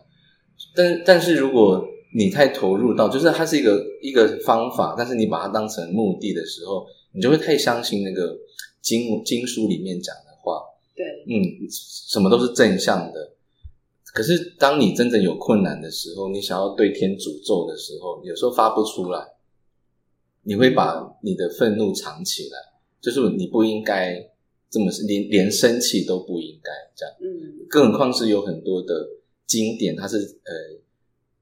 [0.74, 8.36] 但但是如果你太投入到，就是它是一个一个方法，但是你把它当成目的的时候，你就会太相信那个
[8.80, 10.62] 经经书里面讲的话。
[10.94, 13.32] 对，嗯，什么都是正向的。
[14.14, 19.20] 可是当你真正有困难的时候，你想要对天诅咒的时候，有时候发不出来，
[20.42, 22.58] 你会把你的愤怒藏起来，
[23.00, 24.30] 就是你不应该。
[24.68, 29.08] 这么是连连生气都不应该这样，嗯，更何况是有很多的
[29.46, 30.52] 经典，它是呃，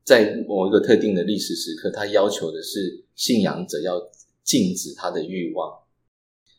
[0.05, 4.11] 在某一个特定的历史时刻，它要求的是信仰者要
[4.45, 5.73] 禁止他的欲望，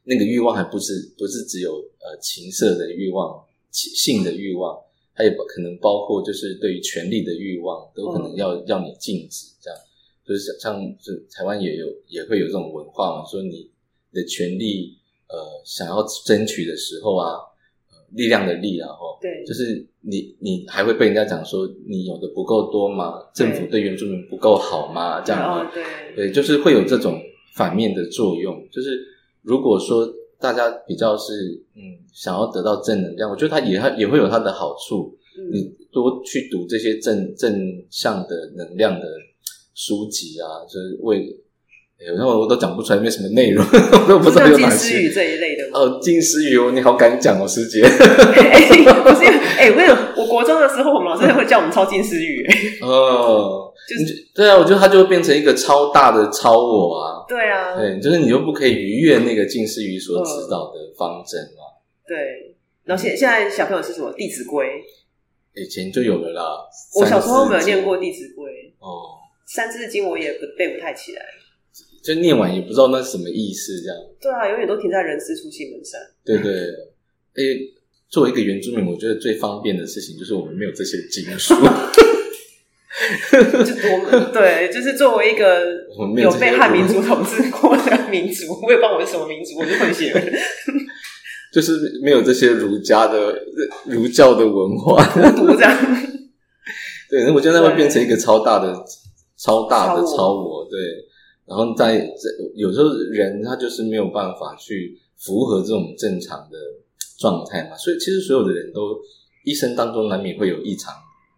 [0.06, 4.76] 那个欲望还不是不是只有呃情色的欲望、性的欲望，
[5.14, 9.80] 它也可能包括就是对于权力的欲望，都可能要要你禁止这样，
[10.28, 13.70] 就是像是台湾也有也会有这种文化嘛，说你
[14.12, 14.98] 的权利。
[15.28, 17.34] 呃，想要争取的时候啊，
[17.92, 23.22] 呃、力量的力啊，吼，对，就是你，你还会被人家讲说你有的不够多吗？
[23.34, 25.22] 政府对原住民不够好吗？
[25.22, 25.84] 这样啊、哦，对，
[26.16, 27.20] 对，就是会有这种
[27.56, 28.56] 反面的作用。
[28.72, 29.04] 就是
[29.42, 30.08] 如果说
[30.40, 31.34] 大家比较是
[31.76, 31.82] 嗯，
[32.14, 35.18] 想要得到正能量，我觉得它也也会有它的好处。
[35.38, 39.08] 嗯，你多去读这些正正向的能量的
[39.74, 41.42] 书籍啊，就是为。
[41.98, 44.76] 然后我都讲不出来，没什么内容， 我都不知道有哪些。
[44.76, 45.80] 金丝语这一类的吗？
[45.80, 47.82] 哦，金丝语哦，你好敢讲哦，师姐。
[47.82, 47.90] 欸、
[49.02, 49.26] 不是，
[49.58, 52.46] 哎、欸，为什么我国中的时候，我们老师会叫我们抄金丝语。
[52.84, 57.24] 哦，就是对啊，我觉得它就会变成一个超大的超我啊。
[57.28, 61.64] 对啊，对，就是你又不可以逾越那个金丝语所指导的方针嘛。
[62.06, 64.66] 对，然后现现在小朋友是什么《弟子规》？
[65.56, 66.60] 以前就有了啦。
[67.00, 68.52] 我小时候没有念过《弟子规》
[68.86, 69.16] 哦，
[69.56, 71.22] 《三字经》我也不背不太起来。
[72.06, 73.98] 就念完也不知道那是什么意思，这样。
[74.22, 76.00] 对啊，永远都停在人之初，性本善。
[76.24, 76.54] 对对，
[77.34, 77.74] 诶，
[78.10, 81.56] 作为一个原住民，我觉得最方便的事情就是我们没有这些经书。
[83.92, 85.66] 我们对，就是作为一个
[86.22, 90.22] 有被汉民族统治过的民族，我也不知道我是什么民族，我就混血了。
[91.52, 93.36] 就是没有这些儒家的
[93.86, 95.04] 儒教的文化，
[95.36, 95.76] 读这样。
[97.10, 98.86] 对，那我觉得那会变成一个超大的、
[99.38, 100.80] 超大的超我，对。
[101.48, 106.58] 然后在这有时候人他就是没有办法去符合这种正常的
[107.20, 109.00] 状态嘛，所以其实所有的人都
[109.44, 110.94] 一生当中难免会有异常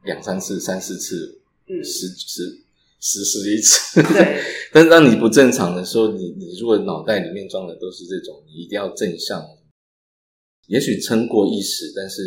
[0.06, 2.64] 两三次、三四次、嗯、十十
[3.00, 4.02] 实施一次。
[4.02, 4.42] 对。
[4.74, 9.46] 但是当你不正常的时候，你你如果脑袋里面装的都是这种，你一定要正向。
[10.68, 12.22] 也许撑过一时，但是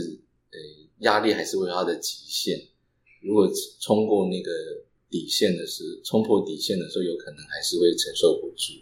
[0.51, 0.59] 呃，
[1.01, 2.59] 压力还是会有它的极限。
[3.23, 3.51] 如果
[3.81, 4.51] 冲过那个
[5.11, 8.73] 底线的时候，冲破底线的时候，有可能还是会承受不住。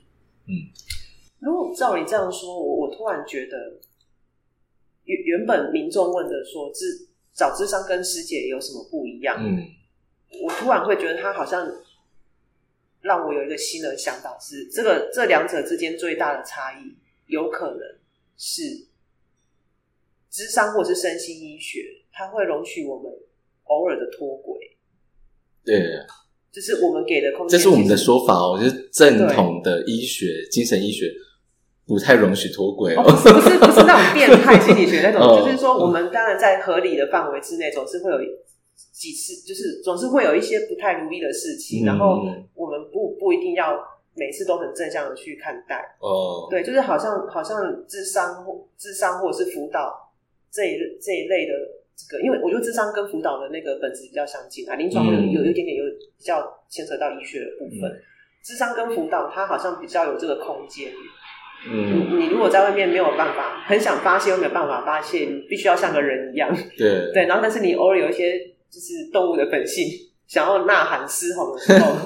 [0.46, 0.70] 嗯。
[1.40, 3.80] 如果照你这样说，我我突然觉得，
[5.04, 9.36] 原原本民众问的说，智找智商跟师姐有什么不一样？
[9.38, 9.62] 嗯，
[10.42, 11.64] 我突然会觉得他好像
[13.00, 16.92] 让我有一个新的想法是，这个这两者之间最大的差异，
[17.26, 17.80] 有可能
[18.36, 18.86] 是
[20.28, 23.12] 智商或是身心医学，它会容许我们
[23.66, 24.76] 偶尔的脱轨。
[25.68, 25.84] 对。
[26.50, 31.12] 就是我们给的空间，这是我们的说法哦，就是正统的医学、精神医学。
[31.86, 38.18] 不太容许脱轨哦，不是不是不是那种变态心理学那种， 哦、就是说我们当然在合理的范围之内，总是会有
[38.92, 42.20] 几次，就是总是会有一些不太如意的事情，嗯、然后
[42.52, 43.72] 我们不不一定要
[44.14, 47.56] 每次都很正向的去看待哦，对，就是好像好像
[47.88, 50.12] 智商或咨商或者是辅导
[50.52, 51.54] 这一这一类的
[51.98, 55.84] 这个，因为我觉得智商跟辅导的那个本质比较相近啊，临床有有一点点有
[56.16, 57.90] 比较牵扯到医学的部分，
[58.44, 60.92] 智、嗯、商跟辅导它好像比较有这个空间。
[61.68, 66.56] 嗯，你你如果在外面没有办法，很想发泄又没有办法发泄，你必须要像个人一样。
[66.76, 68.38] 对对，然后但是你偶尔有一些
[68.70, 69.84] 就是动物的本性，
[70.28, 71.96] 想要呐喊嘶吼的时候，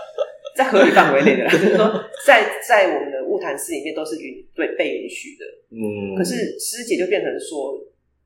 [0.56, 5.44] 在合理范围内的，就是说在在我们的物谈室里面都是允对被允许的。
[5.70, 7.78] 嗯，可是师姐就变成说，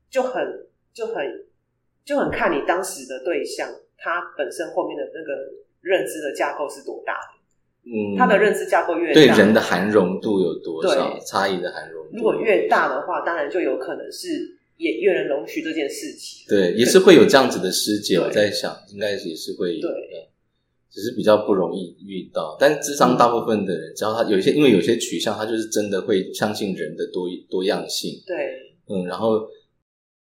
[0.09, 0.41] 就很
[0.99, 1.45] 就很
[2.03, 5.31] 就很看你当时的对象，他本身后面的那个
[5.79, 7.39] 认知的架构是多大的。
[7.85, 12.17] 嗯，他的认知架构越大，对人的含容度有多少差异的含容度？
[12.17, 16.45] 如果越大的话，当然就有可能是也越能容许这件事情。
[16.49, 18.17] 对，也是会有这样子的师姐。
[18.17, 19.95] 我在想，应该也是会有的，
[20.91, 22.57] 只是比较不容易遇到。
[22.59, 28.21] 但智商大部分的人，只要他有一些，因为有些取向，他就是真的会相信人的多多样性。
[28.27, 28.35] 对，
[28.89, 29.47] 嗯，然后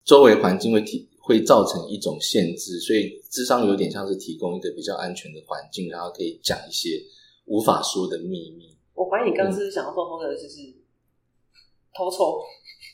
[0.05, 7.01] 周围环境会提会造成一种限制，所以智商有点像是提供一个比较安全的环境，然后可以讲一些。
[7.47, 8.79] 无法说的秘密。
[8.95, 10.73] 我怀疑你刚刚是想要偷偷的，就是
[11.93, 12.39] 偷抽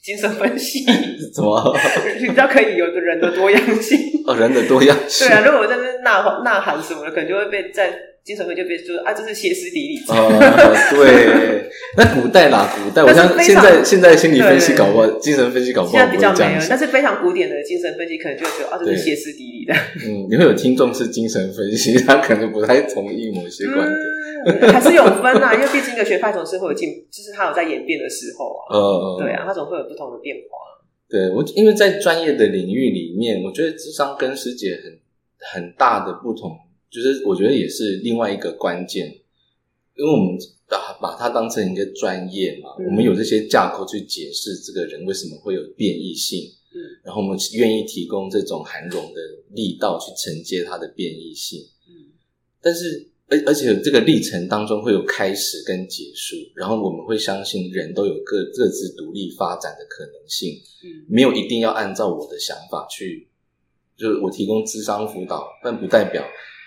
[0.07, 0.87] 精神分析，
[1.35, 1.77] 怎么？
[2.21, 5.27] 你知道可以有的人的多样性哦，人的多样性。
[5.27, 7.93] 对啊，如果我在那呐呐喊什么的，可能就会被在。
[8.27, 10.03] 精神分就被说啊，这是歇斯底里。
[10.09, 10.27] 哦，
[10.91, 19.73] 对，那古代啦，古代，我像现在现在心理分析搞不好，精神分析搞不好，现在比较没有，但是非常古典的精神分析，可能就会觉得啊，这是歇斯底里的。
[20.05, 23.97] 嗯，你会有听众是精神分析，他可能不太同意某些观点，
[24.73, 28.61] 还是有分啊，因为毕竟一个学派总是会有进，就是它有在演变的时候啊。
[28.73, 30.59] 嗯，对啊，它总会有不同的变化。
[31.09, 34.99] 对我，因为在专业的领域里面，我觉得智商跟师姐很
[35.63, 36.57] 很大的不同。
[36.89, 39.07] 就是我觉得也是另外一个关键，
[39.97, 40.39] 因为我们
[40.69, 49.21] 把把它当成一个专业嘛，嗯、我们有这些架构去解释这个人为什么会有变异性，嗯，然后我们愿意提供这种涵容的
[49.51, 52.15] 力道去承接他的变异性，嗯，
[52.63, 60.55] 但是而而且这个历程当中会有开始跟结束，然后我们会相信人都有各各自独立发展的可能性，
[60.85, 63.29] 嗯，没有一定要按照我的想法去，
[63.97, 66.25] 就是我提供智商辅导，但不代表。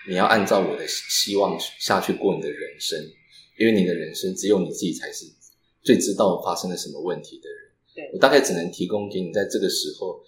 [0.08, 2.98] 你要按照我的希望下去过你的人生，
[3.58, 5.26] 因为你的人生只有你自己才是
[5.82, 7.58] 最知道发生了什么问题的人。
[7.94, 10.18] 对，我大概只能提供给你在这个时候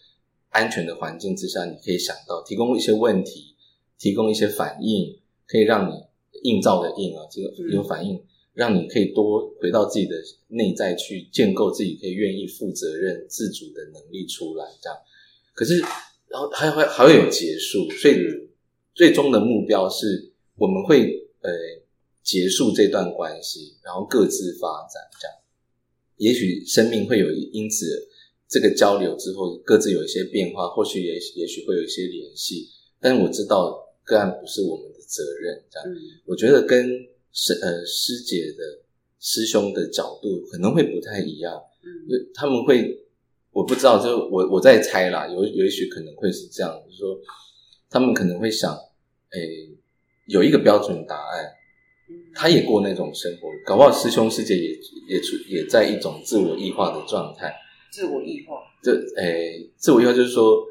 [0.51, 3.57] 安全的环境之下，你可以想到提供一些问题，
[3.99, 5.95] 提供一些反应，可以让你
[6.43, 8.23] 映照的映啊，这个有反应，
[8.55, 10.17] 让你可以多回到自己的
[10.49, 14.67] 内在去建构自己可以愿意负责任、自主的能力出来。
[14.81, 14.99] 这样，
[15.55, 15.79] 可是
[16.29, 18.17] 然后还会还会有结束，所以。
[18.95, 21.51] 最终的目标是，我们会呃
[22.23, 25.03] 结束这段关系，然后各自发展。
[25.19, 25.35] 这样，
[26.19, 27.87] 也许生命会有因此
[28.47, 32.69] 这个交流之后，各自有一些变化，或许也也许会有一些联系。
[33.01, 33.75] 但是我知道
[34.05, 35.63] 个案不是我们的责任。
[35.71, 35.95] 这样，嗯、
[36.25, 36.89] 我觉得跟
[37.33, 38.81] 师呃师姐的
[39.21, 41.53] 师兄的角度可能会不太一样。
[41.85, 42.99] 嗯，他们会
[43.51, 47.21] 我不知道，就我我在猜啦，有有也许可能会是这样，就是说。
[47.95, 48.73] 他们可能会想，
[49.33, 49.71] 诶、欸，
[50.25, 51.53] 有一个标准答案，
[52.35, 54.71] 他也过那种生活，搞不好师兄师姐也
[55.07, 57.55] 也处也在一种自我异化的状态。
[57.93, 60.65] 自我异化，这诶、欸，自我异化就是说，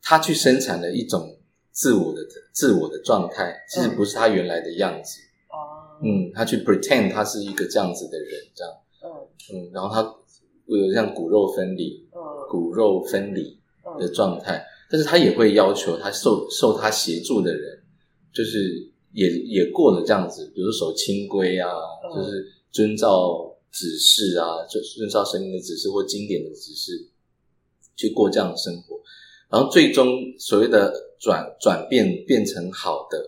[0.00, 1.35] 他去生产了一种
[1.76, 5.20] 自我的自我的状态，其实不是他原来的样子。
[5.50, 8.72] 哦、嗯，嗯，他去 pretend 他是一个这样子的人，这样。
[9.04, 9.08] 嗯
[9.52, 10.02] 嗯，然后他
[10.66, 12.18] 会有像骨肉分离，嗯、
[12.48, 13.58] 骨肉分离
[13.98, 14.64] 的状态。
[14.90, 17.78] 但是他也会要求他受受他协助的人，
[18.32, 21.68] 就是也也过了这样子，比如说守清规啊，
[22.04, 27.06] 嗯、就是遵照指示啊，就遵照神明的指示或经典的指示
[27.96, 28.98] 去过这样的生活，
[29.50, 30.08] 然后最终
[30.38, 30.90] 所谓的
[31.20, 33.18] 转转变变成好的，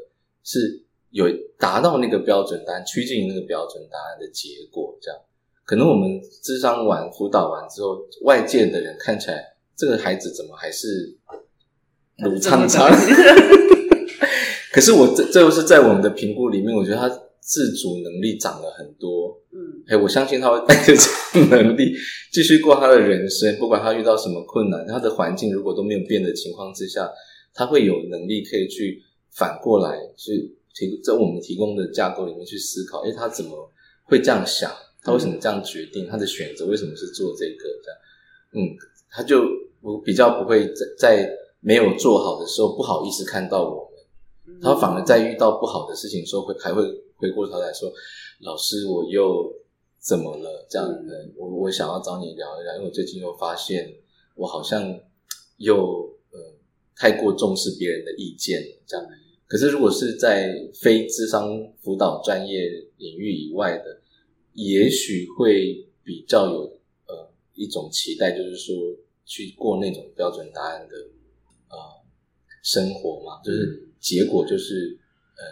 [0.44, 1.26] 是有
[1.58, 5.20] 达到那个标准答案，趋近于那个标准答案的结果，这样。
[5.64, 9.44] 可能我们智商完辅导完之后，外界的人看起来
[9.76, 11.16] 这个孩子怎么还是
[12.24, 12.90] 鲁苍苍？
[14.72, 17.08] 可是我这这又是在我们的评估里面，我觉得他
[17.40, 19.38] 自主能力长了很多。
[19.52, 21.92] 嗯，哎，我相信他会带着这种能力
[22.32, 27.10] 继续过他的人生，不管他遇到什么困难，他的环境如果都没有变的情况之下，
[27.54, 33.70] 他会有能力可以去反过来去提在我们提供的架构里面去思考，诶，他怎么
[34.04, 34.70] 会这样想？
[35.02, 36.06] 他为什么这样决定？
[36.06, 37.64] 他的选择为什么是做这个？
[37.82, 37.98] 这样，
[38.52, 38.76] 嗯，
[39.10, 39.42] 他就
[39.80, 41.30] 我比较不会在在
[41.60, 43.90] 没有做好的时候不好意思看到我
[44.44, 46.82] 们，他反而在遇到不好的事情的时候会还会
[47.16, 47.90] 回过头来说
[48.42, 49.52] ：“老师，我又
[49.98, 53.94] 怎么了？”这样的，我我想要找你聊一聊，因为我最近又发现
[54.34, 54.98] 我好像
[55.58, 56.07] 又呃
[56.98, 59.06] 太过重视别人的意见，这样。
[59.46, 61.48] 可是如果是在非智商
[61.80, 64.02] 辅导专业领域以外的。
[64.54, 66.62] 也许会比较有
[67.06, 68.74] 呃一种期待，就是说
[69.24, 70.96] 去过那种标准答案的
[71.68, 71.76] 呃
[72.64, 74.98] 生活嘛，就是结果就是
[75.36, 75.44] 呃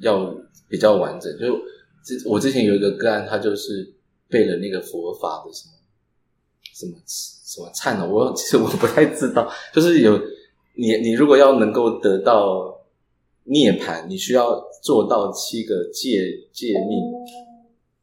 [0.00, 0.34] 要
[0.68, 1.30] 比较完整。
[1.38, 1.56] 就
[2.04, 3.94] 之我之前有一个个案，他就是
[4.28, 5.72] 背了那个佛法的什么
[6.74, 8.10] 什么什么忏呢？
[8.10, 10.20] 我其实我不太知道，就是有
[10.74, 12.82] 你你如果要能够得到
[13.44, 16.20] 涅槃，你需要做到七个戒
[16.52, 17.12] 戒命。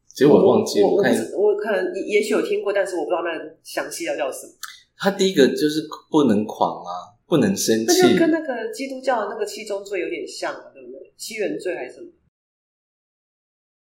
[0.07, 3.29] 其实我忘记了，我我看我可能也许有听过，但是我不知道那
[3.63, 4.53] 详细要叫什么。
[4.97, 11.13] 他第一个就是不能狂啊，不能生气，那就跟那个基督教的那个七宗罪有点像，对不对？
[11.15, 12.07] 七原罪还是什么？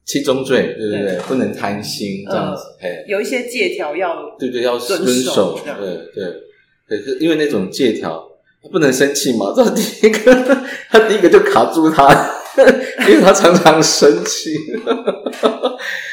[0.07, 2.63] 七宗罪，对对对，对不能贪心这样子。
[3.07, 6.43] 有一些借条要对对要遵守，对对对，
[6.89, 8.27] 可是因为那种借条
[8.71, 10.35] 不能生气嘛，这第一个
[10.91, 12.41] 他第一个就卡住他。
[13.09, 14.55] 因为他常常生气，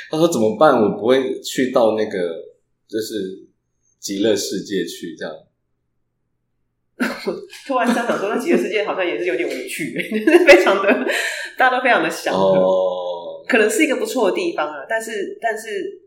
[0.10, 0.74] 他说怎么办？
[0.74, 2.18] 我不会去到那个
[2.88, 3.48] 就是
[4.00, 5.36] 极乐世界去，这样。
[7.68, 9.94] 突然想想说，那极乐世界好像也是有点无趣，
[10.48, 10.92] 非常的
[11.60, 14.84] 大家都非常的想，哦，可能是一个不错的地方啊。
[14.90, 16.02] 但是，但是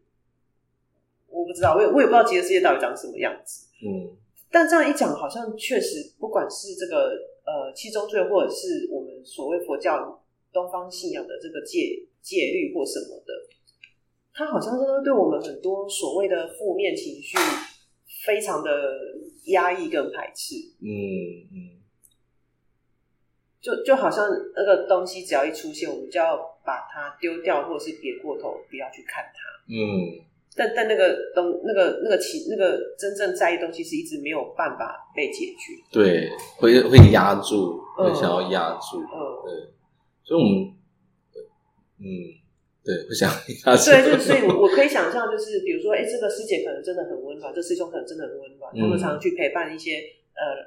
[1.29, 3.67] 我不知道，我也我也不知道极乐世界到底长什么样子。
[3.87, 4.17] 嗯，
[4.55, 10.21] 但这样一讲，好像确实，不管是这个呃七宗罪，或者是我们所谓佛教。
[10.55, 13.35] 东方信仰的这个戒戒律或什么的，
[14.33, 17.37] 它好像真的对我们很多所谓的负面情绪
[18.25, 18.71] 非常的
[19.47, 20.55] 压抑跟排斥。
[20.81, 20.87] 嗯
[21.51, 21.83] 嗯，
[23.61, 24.25] 就就好像
[24.55, 29.41] 那个东西只要一出现，我们就要把它丢掉，或者是别过头，不要去看它。
[29.67, 30.23] 嗯，
[30.57, 35.75] 但但那个东那个那个其那个真正在意的东西是一直没有办法被解决。
[35.91, 38.99] 对，会会压住，会想要压住。
[38.99, 39.75] 嗯，对。
[40.27, 40.73] 所以，我们，
[42.01, 42.09] 嗯，
[42.83, 43.29] 对，不想
[43.63, 43.77] 他。
[43.77, 49.97] 对，就所以，我我可以想象，就是比如说，哎，这个师姐可能真的很温暖，这师兄可能真的很温暖，他们常常去陪伴一些
[50.33, 50.65] 呃，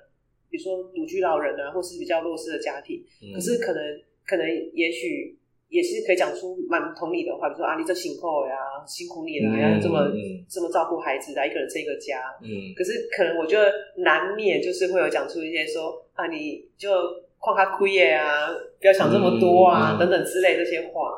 [0.52, 3.04] 比如说独居老人啊，或是比较弱势的家庭。
[3.24, 3.82] 嗯、可是，可能
[4.28, 5.36] 可能也许
[5.70, 8.56] 也是可以讲出蛮同理的话，比如说啊，你这辛苦呀，
[8.86, 12.22] 辛苦你了，要、嗯、这么、嗯、这么照顾孩子，来一个人撑一个家。
[12.42, 12.74] 嗯。
[12.76, 16.90] 可是，可能我觉得难免就是会有讲出一些说啊，你就。
[17.40, 18.50] 旷他亏耶啊！
[18.82, 21.14] 不要想这么多啊，等等之类这些话。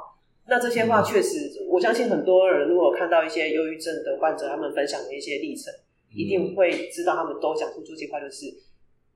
[0.47, 8.47] 那这些话确实，我相信很多人如果看到一些忧郁症的患者，他们分享的一些历程，嗯、一定会知道他们都讲出这些话，就是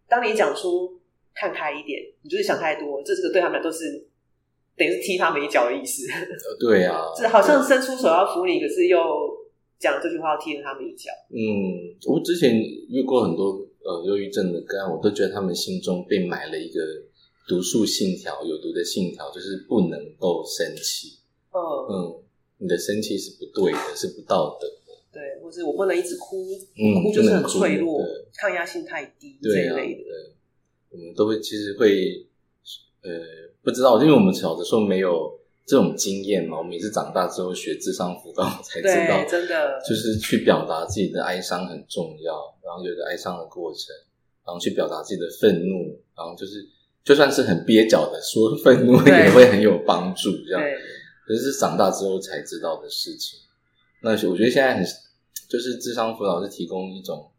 [0.08, 0.98] 当你讲出
[1.36, 4.08] 看开一点，你就是想太多，这这个对他们都是
[4.78, 6.08] 等于是踢他们一脚的意思。
[6.60, 8.98] 对啊，是好像伸出手要扶你，可是又
[9.80, 11.12] 讲这句话要踢了他们一脚。
[11.30, 12.56] 嗯，我之前
[12.90, 13.68] 遇过很多。
[13.86, 16.80] 呃，忧郁症的个案，我都觉得他们心中被埋了一个
[17.46, 21.18] 毒素信条，有毒的信条，就是不能够生气。
[21.52, 21.60] 嗯
[21.92, 22.16] 嗯，
[22.60, 24.96] 你的生气是不对的，是不道德的。
[25.12, 26.48] 对，或是我不能一直哭，
[26.78, 28.00] 嗯、哭就是很脆弱，
[28.38, 30.04] 抗压性太低这一类的。
[30.06, 30.32] 对，
[30.92, 32.26] 我们都会其实会
[33.02, 33.12] 呃
[33.64, 35.40] 不知道，因为我们小的时候没有。
[35.66, 43.96] 这种经验嘛，我们也是长大之后学智商辅导才知道， 真的就是去表达自己的哀伤很重要，然后有一个哀伤的过程，
[44.46, 46.68] 然后去表达自己的愤怒，然后就是
[47.06, 50.62] 就算是很蹩脚的说愤怒也会很有帮助，这样，
[51.26, 53.40] 可是长大之后才知道的事情。
[54.02, 54.86] 那我觉得现在很
[55.48, 57.32] 就是智商辅导是提供一种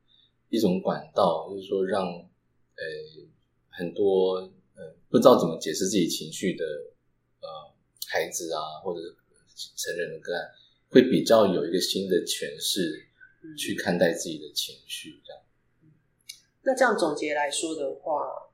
[0.49, 2.83] 一种管道，就是说让呃
[3.69, 4.49] 很多呃
[5.15, 6.65] 不知道怎么解释自己情绪的。
[7.39, 7.47] 呃
[8.09, 9.01] 孩子啊，或者
[9.77, 10.51] 成人的个案，
[10.89, 13.07] 会比较有一个新的诠释
[13.57, 15.43] 去看待自己的情绪，这样。
[16.63, 18.51] 那这样总结来说的话，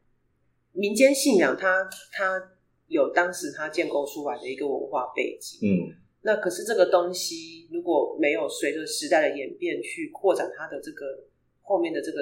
[0.72, 2.52] 民间信仰它它
[2.88, 11.24] 有当时它建构出来的一个文化背景，嗯，那可是这个东西如果没有随着时代的演变去扩展它的这个
[11.62, 12.18] 后面的这个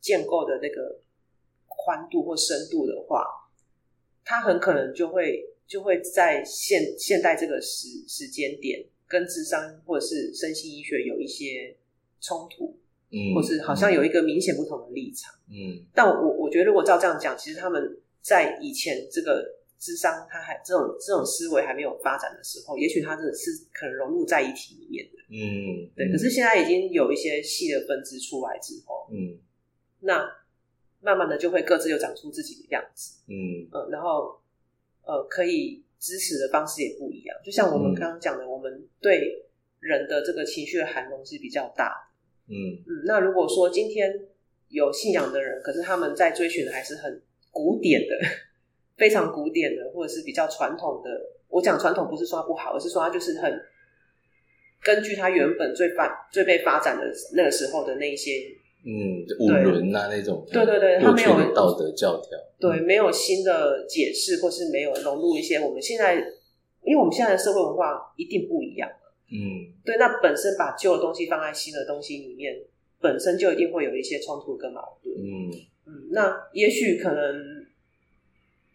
[0.00, 1.00] 建构的那个
[1.66, 3.24] 宽度或深度的话，
[4.26, 11.74] 它很可能就会就会在现现代这个时时间点跟智商或者是身心医学有一些
[12.20, 12.76] 冲突。
[13.08, 17.80] 嗯，或是好像有一个明显不同的立场，嗯，但我我觉得如果照这样讲，其实他们
[18.20, 19.46] 在以前这个
[19.78, 26.10] 智商，他还这种这种思维还没有发展的时候，也许他真的是可能融入在一体里面的，嗯，对。
[26.10, 29.38] 可是现在已经有一些细的分支出来之后，嗯，
[30.00, 30.28] 那
[31.00, 34.40] 慢慢的就会各自又长出自己的样子，嗯呃，然后
[35.04, 37.36] 呃，可以支持的方式也不一样。
[37.44, 39.44] 就像我们刚刚讲的，嗯，我们对
[39.80, 42.54] 人的这个情绪的涵容是比较大的。
[42.54, 44.12] 嗯嗯，那如果说今天
[44.68, 48.16] 有信仰的人，可是他们在追寻的还是很古典的，
[48.96, 51.10] 非常古典的，或者是比较传统的。
[51.48, 53.60] 我讲传统不是说它不好，而是说它就是很
[54.82, 58.42] 根据它原本最发最被发展的那个时候的那一些，
[58.88, 66.14] 嗯，五伦啊那种，对对对，他没有道德教条，对，没有新的解释，或是没有融入一些我们现在，
[66.84, 68.88] 因为我们现在的社会文化一定不一样。
[69.28, 72.54] 嗯，对，那本身把旧的东西放在新的东西里面，
[73.00, 75.12] 本身就一定会有一些冲突跟矛盾。
[75.18, 75.50] 嗯。
[75.88, 77.66] 嗯，那也许可能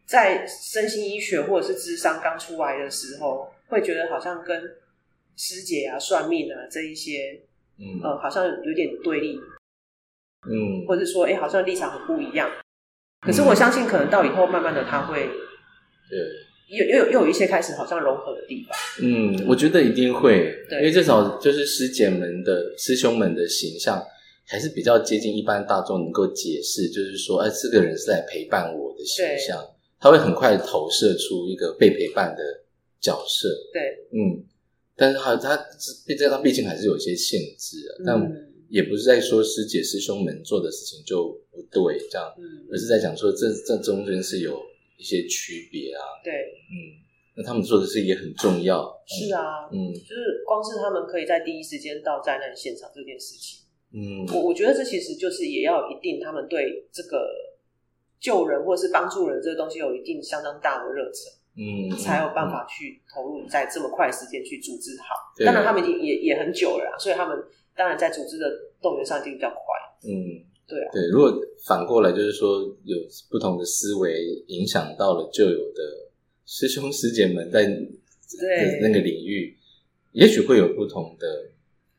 [0.06, 4.62] 在身心医学或者是智商刚出来的时候，会觉得好像跟
[5.38, 7.42] 师姐啊、算命啊这一些，
[7.80, 8.02] 嗯。
[8.04, 9.40] 呃，好像有点对立。
[10.50, 12.50] 嗯，或者说，哎，好像立场很不一样。
[13.22, 15.28] 可是我相信，可能到以后，慢慢的他会，
[16.10, 16.20] 对。
[16.72, 18.74] 又又又有一些开始好像融合的地方。
[19.04, 24.02] 嗯，我觉得一定会，因为至少就是师姐们的师兄们的形象
[24.48, 29.62] 还是比较接近一般大众能够解释，就是说，哎，这个人是来陪伴我的形象，
[30.00, 32.42] 他会很快投射出一个被陪伴的
[33.02, 33.50] 角色。
[33.74, 34.42] 对，嗯，
[34.96, 35.58] 但是他他
[36.08, 38.18] 毕竟他毕竟还是有一些限制啊，但
[38.72, 44.60] 也不是在说师姐师兄们做的事情就不对，这样，嗯，而是在讲说这这中间是有。
[44.98, 46.32] 一些区别啊，对，
[46.70, 47.02] 嗯，
[47.34, 57.28] 那他们做的事也很重要，是啊，嗯，就是光是他们可以在第一时间到灾难现场这件事情，嗯，我我觉得这其实就是也要一定他们对这个
[58.20, 65.16] 救人或是帮助人这个东西有一定相当大的热忱，嗯，才有办法去投入在这么快的时间去组织好。
[65.44, 67.44] 当然他们已经也也很久了啦，所以他们
[67.76, 68.50] 当然在组织的
[68.82, 69.58] 动员上一定比较快，
[70.10, 70.46] 嗯。
[70.68, 71.30] 对啊，对，如果
[71.66, 72.98] 反过来就是说，有
[73.30, 76.08] 不同的思维影响到了旧有的
[76.46, 79.58] 师兄师姐们在对那个领域，
[80.14, 81.50] 也许会有不同的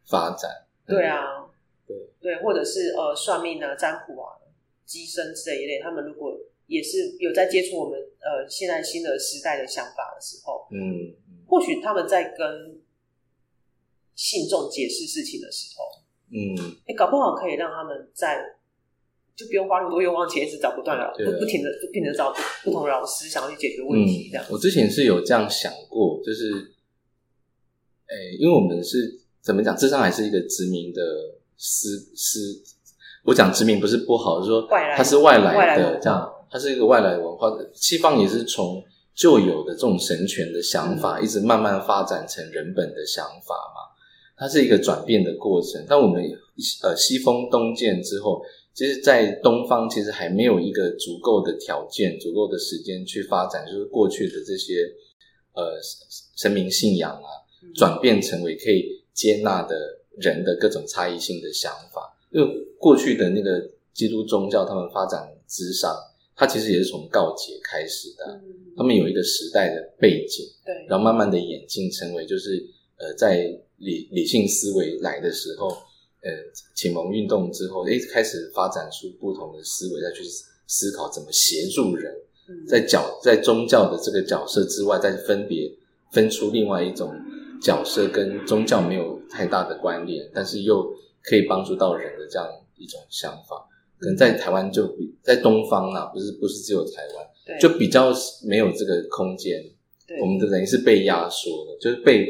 [0.06, 0.50] 发展。
[0.86, 1.44] 对啊，
[1.86, 1.94] 对。
[2.18, 4.40] 对，或者是呃算命啊、占卜啊、
[4.86, 6.34] 机身这一类，他们如果
[6.66, 11.12] 也是有在接触我们呃现在新的时代的想法的时候，嗯，
[11.46, 12.80] 或许他们在跟
[14.22, 15.82] 信众解释事情的时候，
[16.30, 16.54] 嗯，
[16.86, 18.38] 哎，搞不好可以让他们在。
[19.34, 24.28] 就不用花那么多冤枉钱，一直找不断了，不不停的不停的找不不同老师，想要去解决问题。
[24.30, 26.52] 这样、嗯，我之前是有这样想过，就是，
[28.06, 31.02] 哎，因为我们是怎么讲，智商还是一个殖民的
[31.56, 32.62] 思思。
[33.24, 37.50] 我讲殖民不是不好，就是说它是外来的，这样，它是一个外来文化。
[37.72, 43.91] 西方也是从旧有的这种神权的想法，嗯、一直慢慢发展成人本的想法嘛。
[44.42, 45.86] 它是一个转变的过程。
[45.88, 46.22] 但我们
[46.82, 48.42] 呃西风东渐之后。
[48.74, 54.90] 其实，在东方，其实还没有一个足够的条件、足够的时间去发展，就是过去的这些
[55.52, 55.78] 呃
[56.38, 57.28] 神明信仰啊，
[57.74, 59.76] 转变成为可以接纳的
[60.16, 62.18] 人的各种差异性的想法。
[62.30, 63.62] 因为过去的那个
[63.92, 65.94] 基督宗教，他们发展之上，
[66.34, 68.40] 它其实也是从告解开始的。
[68.74, 72.66] 他们有一个时代的背景，对，然后慢慢的演进成为，就是
[72.96, 75.76] 呃，在理理性思维来的时候。
[76.24, 76.30] 呃，
[76.72, 80.22] 启蒙运动之后，诶，开始发展出不同的思维，再去
[80.68, 82.14] 思考怎么协助人，
[82.64, 85.68] 在角在宗教的这个角色之外，再分别
[86.12, 87.12] 分出另外一种
[87.60, 93.68] 角色，跟宗教没有太大的关联，但是又可以帮助到人的这样一种想法。
[93.98, 98.14] 可能在台湾就比在东方啊，不是不是只有台湾，就比较
[98.44, 99.60] 没有这个空间。
[100.20, 102.28] 我们的等于是被压缩的，就是被。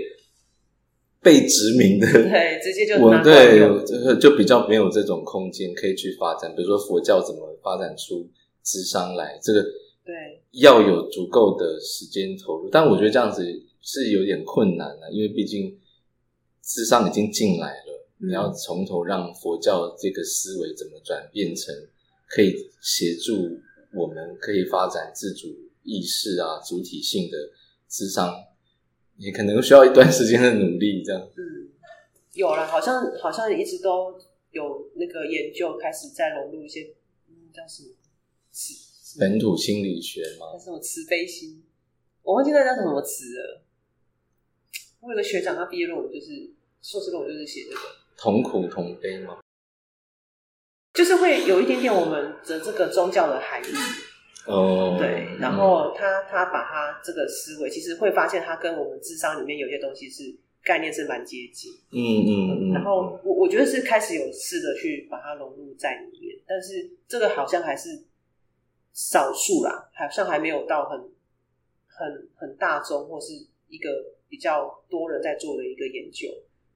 [1.22, 6.52] 被殖民的，对，直接就我对，就就比较没有这种空间可以去发展。
[6.56, 8.28] 比如说佛教怎么发展出
[8.64, 9.62] 智商来，这个
[10.04, 12.68] 对，要有足够的时间投入。
[12.70, 13.44] 但我觉得这样子
[13.80, 15.78] 是有点困难的，因为毕竟
[16.60, 21.72] 智商已经进来了，嗯、你要从头让佛教这个思维怎么转变成
[22.28, 23.32] 可以协助
[23.94, 25.46] 我们可以发展自主
[25.84, 27.36] 意识啊、主体性的
[27.88, 28.34] 智商，
[29.22, 31.00] 也可能需要一段时间的努力。
[31.04, 31.70] 这样，嗯，
[32.34, 34.18] 有了，好像好像一直都
[34.50, 36.92] 有那个研究开始在融入一些，
[37.28, 37.90] 嗯，叫什么
[38.50, 39.20] 词？
[39.20, 40.52] 本土心理学吗？
[40.52, 41.62] 叫什么慈悲心？
[42.22, 43.62] 我忘记那叫什么词了。
[45.00, 46.50] 我有个学长，他毕业论文就是
[46.82, 47.80] 硕士论文，就是写这个
[48.16, 49.38] 同苦同悲吗？
[50.94, 53.72] 就是会有一点点我们的这个宗教的含义
[54.46, 60.34] 哦，对，然后他他把他这个思维，其实会发现他跟我们智商里面有些东西是
[60.64, 68.02] 概念是蛮接近，嗯嗯嗯，然后我我觉得是开始有试着去把它融入在里面，但是这个好像还是
[68.92, 71.00] 少数啦，好像还没有到很
[71.86, 73.32] 很很大众或是
[73.68, 73.88] 一个
[74.28, 76.28] 比较多人在做的一个研究。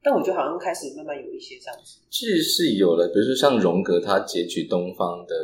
[0.03, 5.35] 但我觉得好像开始慢慢有一些这样子，其实是有了，比如说像荣格，他截取东方的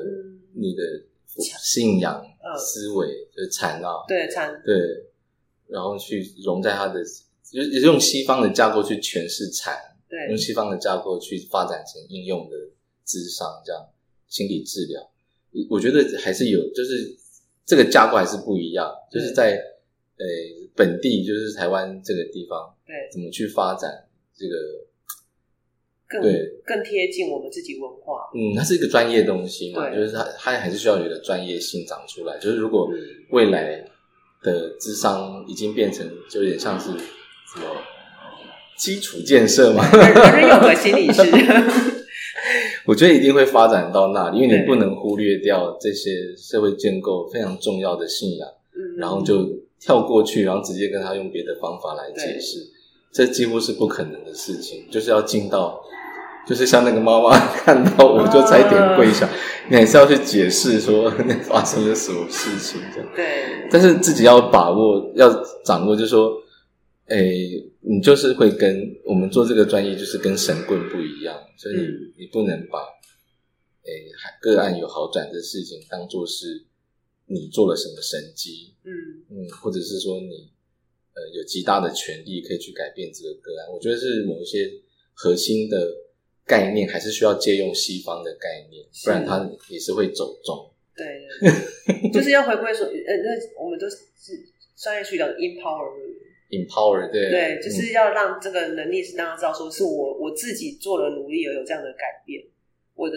[0.54, 1.02] 那个
[1.38, 2.24] 信仰
[2.58, 4.74] 思维，嗯、就是禅啊，对禅，对，
[5.66, 7.02] 然后去融在他的，
[7.50, 9.76] 就是用西方的架构去诠释禅，
[10.08, 12.56] 对，用西方的架构去发展成应用的
[13.04, 13.88] 智商，这样
[14.28, 15.10] 心理治疗，
[15.70, 17.16] 我觉得还是有，就是
[17.64, 19.56] 这个架构还是不一样，就是在
[20.18, 20.24] 呃
[20.74, 24.08] 本地，就是台湾这个地方，对，怎么去发展。
[24.34, 24.56] 这个
[26.12, 26.32] 更对。
[26.66, 32.38] 更贴近我们自己文化，嗯，它是一个专业东西嘛，就是它它还是需要有一个专业性长出来。
[32.38, 32.88] 就是如果
[33.30, 33.84] 未来
[34.42, 37.64] 的智商已经变成，就有点像是什么
[38.76, 41.22] 基础建设嘛， 人有个心理师，
[42.86, 48.48] 我觉得一定会发展到那里，因为你不能忽略掉这些社会建构非常重要的信仰，
[48.96, 49.48] 然后就
[49.78, 52.68] 跳过去，然后直接跟他用别的方法来解释。
[53.12, 55.78] 这几乎是不可能的事情，就是要进到，
[56.46, 59.30] 就是像那个妈妈 看到我就差一点跪下，uh,
[59.70, 63.08] 你还是要去解释说那发生了什么事情这样。
[63.14, 63.68] 对。
[63.70, 65.28] 但是自己要把握，要
[65.64, 66.42] 掌握，就是说，
[67.06, 67.16] 哎，
[67.80, 71.76] 你就是会跟我们做这个专业，就是跟神棍不一样，所以
[72.18, 72.78] 你不能把，
[73.84, 73.90] 哎，
[74.40, 76.64] 个案有好转的事情当做是
[77.26, 78.90] 你做了什么神迹，嗯
[79.30, 80.50] 嗯，或者是说你。
[81.14, 84.66] 呃，有极大的权利可以去改变这个个案，我觉得是某一些
[85.12, 85.76] 核心的
[86.46, 90.70] 概念，还是需要借用西方的概念，不然它也是会走中。
[90.94, 91.22] 对，
[92.12, 93.96] 就是要回归说，呃，那我们都是
[94.76, 97.30] 商业去讲 empower，empower，对。
[97.30, 102.44] 对，就是要让这个能力是让他知道，说是我我自己做了努力而有这样的改变，
[102.94, 103.16] 我的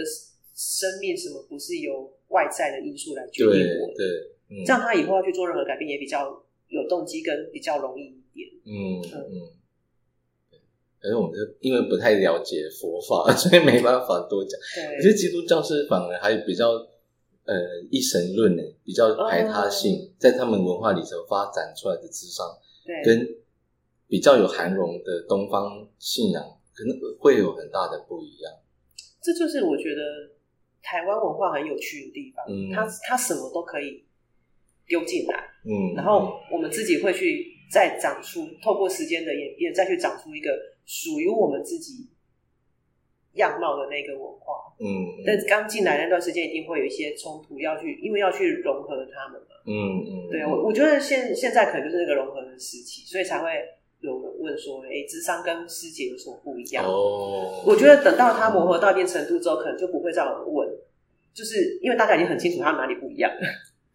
[0.54, 3.52] 生命什么不是由外在的因素来决定
[3.82, 6.42] 我的，对，对嗯、这样他以后要去做任何改变也比较。
[6.68, 9.00] 有动机跟比较容易一点，嗯。
[9.00, 9.54] 嗯，
[11.06, 14.60] 可是我们就因为不太了解佛法， 所以没办法多讲。
[14.98, 16.72] 我觉得基督教是反而还比较
[17.46, 17.54] 呃
[17.92, 22.44] 一神论呢，比较排他性，哦、在他们文化里头发展出来的智商，
[22.84, 23.28] 对，跟
[24.08, 26.44] 比较有涵容的东方信仰，
[26.74, 28.52] 可能会有很大的不一样。
[29.22, 30.02] 这就是我觉得
[30.82, 34.04] 台湾文化很有趣的地方，嗯，他他什么都可以。
[34.88, 35.34] 丢进来，
[35.66, 40.52] 嗯，然后我们自己会去再长出，透过时间的演变，再去长出一个
[40.86, 42.10] 属于我们自己
[43.34, 45.24] 样貌的那个文化，嗯。
[45.26, 50.30] 但是刚进来那段时间，一定会有一些冲突，要去，因为要去融合他们嘛，嗯嗯。
[50.30, 53.50] 对，我我觉得现现在可能就是那个融合的时期，所以才会
[54.02, 56.86] 有人问说，哎，智商跟师姐有什么不一样？
[56.86, 60.70] 哦，我觉得等到他磨合到一定程度之后，可能就不会再有人问，
[61.34, 63.32] 就是因为大家已经很清楚他们哪里不一样。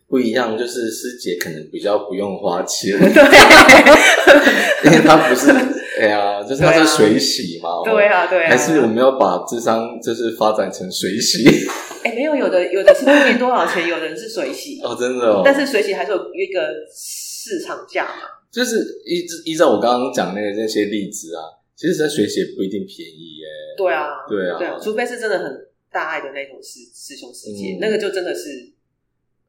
[0.08, 3.06] 不一样，就是师姐可能比较不用花钱， 对，
[4.90, 5.52] 因为他不是，
[6.00, 11.44] 哎呀，就是它是水洗嘛，对啊，对啊，还是我们要把智商就是发展成水洗？
[12.02, 14.80] 哎，没有，有的有的是没多少钱，有的人是水洗。
[14.84, 16.60] 哦，真的哦，但是水洗还是有一个
[16.94, 21.42] 市场价嘛，就是依依照我刚刚讲那个那些例子啊，
[21.76, 23.46] 其实在水洗不一定便宜耶，
[23.76, 28.72] 对啊，对啊，对啊，除非是真的很大爱的那种师师兄师姐，那个就真的是。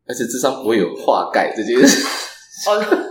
[0.08, 2.06] 而且智商不会有化盖这件事，
[2.68, 3.11] 哦，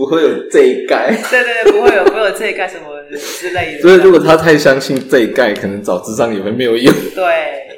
[0.00, 3.82] 不会有这一盖， 对对对，不会有不会有这一盖什么之类的。
[3.82, 6.90] 所以如果他太相信这一盖，可能找智商也会没有用。
[7.14, 7.68] 对，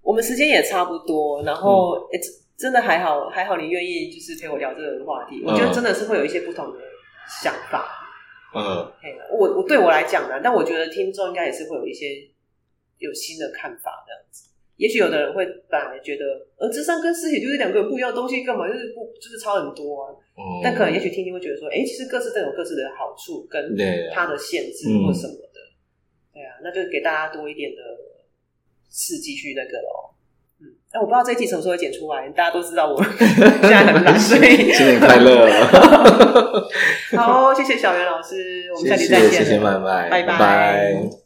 [0.00, 2.20] 我们时间也差不多，然后、嗯欸、
[2.56, 5.42] 真的还好，还好你愿意就是陪我聊这个话题。
[5.44, 6.78] 嗯、我觉得真的是会有一些不同的
[7.42, 7.86] 想法。
[8.54, 8.90] 嗯，
[9.38, 12.06] 我我对我来讲呢，但我觉得听众应该也是会有一些
[12.96, 14.45] 有新的看法这样子。
[14.76, 16.24] 也许有的人会本来觉得，
[16.58, 20.12] 呃，智商跟尸体就是两个不一样的东西，干嘛就是不就是差很多啊？
[20.36, 23.74] 嗯、但可能也许听听会觉得说，哎、欸，其实各自都有各自的好处跟
[24.12, 25.58] 它的限制或什么的，
[26.34, 27.80] 对啊，那就给大家多一点的
[28.90, 30.14] 刺激去那个咯。
[30.60, 35.48] 嗯，哎，我不知道这一集什么时候会剪出来，大家都知道我 现在很懒，所以新年快乐。
[37.16, 40.26] 好，谢谢小袁老师，我们下期再见，谢谢麦麦，拜拜。
[40.26, 41.25] 拜拜